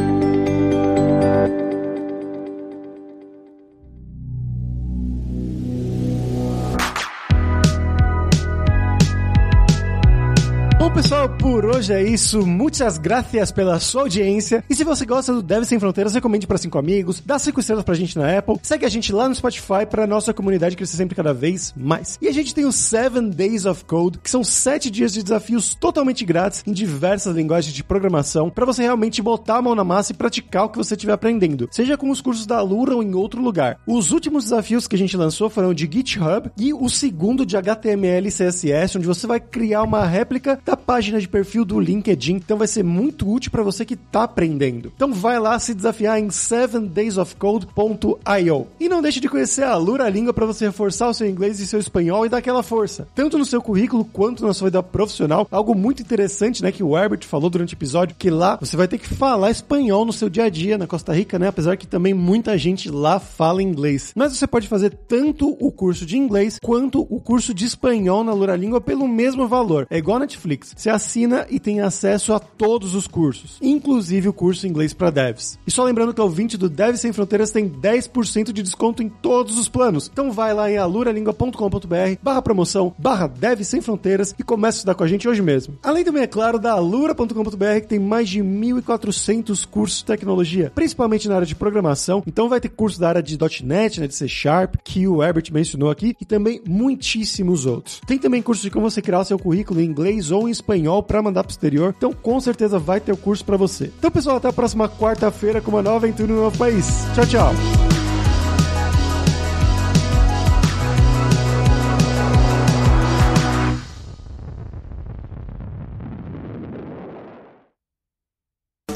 hoje 11.82 11.94
é 11.94 12.04
isso. 12.04 12.46
Muitas 12.46 13.00
graças 13.00 13.52
pela 13.52 13.80
sua 13.80 14.04
audiência. 14.04 14.64
E 14.70 14.76
se 14.76 14.84
você 14.84 15.04
gosta 15.04 15.34
do 15.34 15.42
Deve 15.42 15.66
Sem 15.66 15.80
Fronteiras, 15.80 16.14
recomende 16.14 16.46
para 16.46 16.60
cinco 16.60 16.78
amigos, 16.78 17.24
dá 17.26 17.40
cinco 17.40 17.60
estrelas 17.60 17.84
pra 17.84 17.96
gente 17.96 18.20
na 18.20 18.38
Apple, 18.38 18.58
segue 18.62 18.86
a 18.86 18.90
gente 18.90 19.12
lá 19.12 19.28
no 19.28 19.34
Spotify 19.34 19.86
pra 19.90 20.06
nossa 20.06 20.32
comunidade 20.32 20.76
crescer 20.76 20.98
sempre 20.98 21.16
cada 21.16 21.34
vez 21.34 21.74
mais. 21.76 22.20
E 22.22 22.28
a 22.28 22.32
gente 22.32 22.54
tem 22.54 22.66
o 22.66 22.72
Seven 22.72 23.32
Days 23.32 23.66
of 23.66 23.84
Code, 23.86 24.20
que 24.20 24.30
são 24.30 24.44
sete 24.44 24.92
dias 24.92 25.12
de 25.12 25.24
desafios 25.24 25.74
totalmente 25.74 26.24
grátis 26.24 26.64
em 26.68 26.72
diversas 26.72 27.36
linguagens 27.36 27.74
de 27.74 27.84
programação 27.84 28.52
para 28.52 28.66
você 28.66 28.84
realmente 28.84 29.20
botar 29.20 29.58
a 29.58 29.62
mão 29.62 29.74
na 29.74 29.84
massa 29.84 30.12
e 30.12 30.16
praticar 30.16 30.66
o 30.66 30.70
que 30.70 30.78
você 30.78 30.94
estiver 30.94 31.14
aprendendo, 31.14 31.68
seja 31.72 31.98
com 31.98 32.12
os 32.12 32.22
cursos 32.22 32.46
da 32.46 32.62
Lura 32.62 32.96
ou 32.96 33.02
em 33.02 33.16
outro 33.16 33.42
lugar. 33.42 33.80
Os 33.88 34.12
últimos 34.12 34.44
desafios 34.44 34.88
que 34.88 34.96
a 34.96 35.00
gente 35.00 35.18
lançou 35.18 35.50
foram 35.50 35.74
de 35.74 35.90
GitHub 35.92 36.52
e 36.60 36.74
o 36.74 36.88
segundo 36.90 37.44
de 37.44 37.58
HTML 37.58 38.28
e 38.28 38.32
CSS, 38.32 38.98
onde 38.98 39.08
você 39.08 39.26
vai 39.26 39.40
criar 39.40 39.82
uma 39.82 40.06
réplica 40.06 40.60
da 40.64 40.78
página 40.78 41.20
de 41.20 41.28
perfil 41.28 41.66
do 41.72 41.80
LinkedIn, 41.80 42.34
então 42.34 42.58
vai 42.58 42.68
ser 42.68 42.84
muito 42.84 43.26
útil 43.30 43.50
para 43.50 43.64
você 43.64 43.86
que 43.86 43.94
está 43.94 44.24
aprendendo. 44.24 44.92
Então 44.94 45.14
vai 45.14 45.40
lá 45.40 45.58
se 45.58 45.74
desafiar 45.74 46.20
em 46.20 46.28
7daysofcode.io. 46.28 48.68
E 48.80 48.90
não 48.90 49.02
deixe 49.02 49.22
de 49.22 49.30
conhecer 49.30 49.64
a 49.64 49.78
Lura 49.78 50.10
Língua 50.10 50.34
para 50.34 50.46
você 50.46 50.66
reforçar 50.66 51.08
o 51.08 51.14
seu 51.14 51.26
inglês 51.28 51.62
e 51.62 51.68
seu 51.68 51.80
espanhol 51.80 52.26
e 52.26 52.30
dar 52.30 52.40
aquela 52.40 52.62
força, 52.62 53.08
tanto 53.16 53.38
no 53.38 53.46
seu 53.46 53.62
currículo 53.62 54.04
quanto 54.04 54.46
na 54.46 54.54
sua 54.54 54.68
vida 54.68 54.84
profissional. 54.84 55.48
Algo 55.50 55.74
muito 55.74 56.02
interessante, 56.02 56.62
né, 56.62 56.74
que 56.74 56.84
o 56.84 56.98
Herbert 56.98 57.26
falou 57.26 57.50
durante 57.50 57.74
o 57.74 57.78
episódio, 57.78 58.18
que 58.20 58.30
lá 58.30 58.58
você 58.60 58.76
vai 58.76 58.90
ter 58.90 58.98
que 58.98 59.08
falar 59.08 59.50
espanhol 59.50 60.04
no 60.04 60.12
seu 60.12 60.28
dia 60.30 60.44
a 60.46 60.50
dia 60.50 60.78
na 60.78 60.88
Costa 60.88 61.14
Rica, 61.14 61.40
né? 61.40 61.48
Apesar 61.48 61.78
que 61.78 61.88
também 61.88 62.14
muita 62.14 62.58
gente 62.58 62.90
lá 62.90 63.18
fala 63.20 63.64
inglês. 63.64 64.12
Mas 64.14 64.36
você 64.36 64.46
pode 64.46 64.68
fazer 64.68 64.90
tanto 65.08 65.56
o 65.60 65.72
curso 65.72 66.06
de 66.06 66.18
inglês 66.18 66.60
quanto 66.62 67.08
o 67.10 67.22
curso 67.22 67.54
de 67.54 67.64
espanhol 67.66 68.22
na 68.24 68.34
Lura 68.34 68.58
Língua 68.58 68.82
pelo 68.82 69.08
mesmo 69.08 69.48
valor. 69.48 69.88
É 69.90 69.98
igual 69.98 70.18
a 70.18 70.22
Netflix. 70.22 70.74
Você 70.76 70.90
assina 70.90 71.46
e 71.50 71.61
tem 71.62 71.80
acesso 71.80 72.34
a 72.34 72.40
todos 72.40 72.96
os 72.96 73.08
cursos, 73.08 73.58
inclusive 73.62 74.28
o 74.28 74.34
curso 74.34 74.68
inglês 74.68 74.94
para 74.94 75.10
devs. 75.10 75.58
E 75.66 75.72
só 75.72 75.84
lembrando 75.84 76.14
que 76.14 76.20
o 76.20 76.24
ouvinte 76.24 76.58
do 76.58 76.70
Devs 76.70 77.02
Sem 77.02 77.14
Fronteiras 77.14 77.52
tem 77.52 77.70
10% 77.70 78.52
de 78.52 78.64
desconto 78.64 79.04
em 79.04 79.10
todos 79.10 79.58
os 79.58 79.70
planos. 79.70 80.10
Então 80.12 80.32
vai 80.32 80.54
lá 80.54 80.70
em 80.70 80.78
aluralingua.com.br 80.78 82.18
barra 82.22 82.42
promoção, 82.42 82.94
barra 82.98 83.28
Devs 83.28 83.68
Sem 83.68 83.82
Fronteiras 83.82 84.36
e 84.38 84.44
comece 84.44 84.78
a 84.78 84.80
estudar 84.80 84.96
com 84.96 85.04
a 85.04 85.08
gente 85.08 85.28
hoje 85.28 85.42
mesmo. 85.42 85.78
Além 85.84 86.04
também, 86.04 86.24
é 86.24 86.28
claro, 86.28 86.60
da 86.60 86.74
alura.com.br 86.74 87.82
que 87.82 87.88
tem 87.88 88.00
mais 88.00 88.30
de 88.30 88.42
1.400 88.42 89.66
cursos 89.66 90.00
de 90.00 90.06
tecnologia, 90.06 90.72
principalmente 90.74 91.28
na 91.28 91.36
área 91.36 91.48
de 91.48 91.56
programação. 91.56 92.24
Então 92.26 92.50
vai 92.50 92.60
ter 92.60 92.70
curso 92.70 93.00
da 93.00 93.10
área 93.10 93.24
de 93.24 93.38
.NET, 93.64 94.00
né, 94.00 94.08
de 94.08 94.16
C 94.16 94.28
Sharp, 94.28 94.76
que 94.84 95.08
o 95.08 95.24
Herbert 95.24 95.46
mencionou 95.52 95.90
aqui, 95.90 96.16
e 96.20 96.26
também 96.26 96.62
muitíssimos 96.68 97.66
outros. 97.66 98.02
Tem 98.08 98.18
também 98.18 98.42
curso 98.42 98.62
de 98.62 98.72
como 98.72 98.90
você 98.90 99.02
criar 99.02 99.20
o 99.20 99.26
seu 99.26 99.38
currículo 99.38 99.82
em 99.82 99.86
inglês 99.86 100.32
ou 100.32 100.48
em 100.48 100.52
espanhol 100.52 101.04
para 101.04 101.22
mandar 101.22 101.44
pro 101.52 101.68
exterior. 101.68 101.94
Então, 101.98 102.14
com 102.14 102.40
certeza 102.40 102.80
vai 102.80 103.00
ter 103.00 103.12
o 103.12 103.18
curso 103.18 103.44
para 103.46 103.58
você. 103.58 103.92
Então, 103.98 104.12
pessoal, 104.12 104.38
até 104.38 104.48
a 104.48 104.54
próxima 104.54 104.90
quarta-feira 104.90 105.62
com 105.62 105.72
uma 105.72 105.82
nova 105.82 105.98
aventura 105.98 106.28
no 106.32 106.42
novo 106.42 106.58
país. 106.58 107.06
Tchau, 107.14 107.26
tchau. 107.26 107.54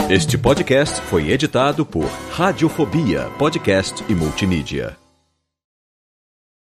Este 0.08 0.38
podcast 0.38 1.02
foi 1.02 1.32
editado 1.32 1.84
por 1.84 2.06
Radiofobia, 2.32 3.28
podcast 3.40 4.06
e 4.08 4.14
multimídia. 4.14 5.05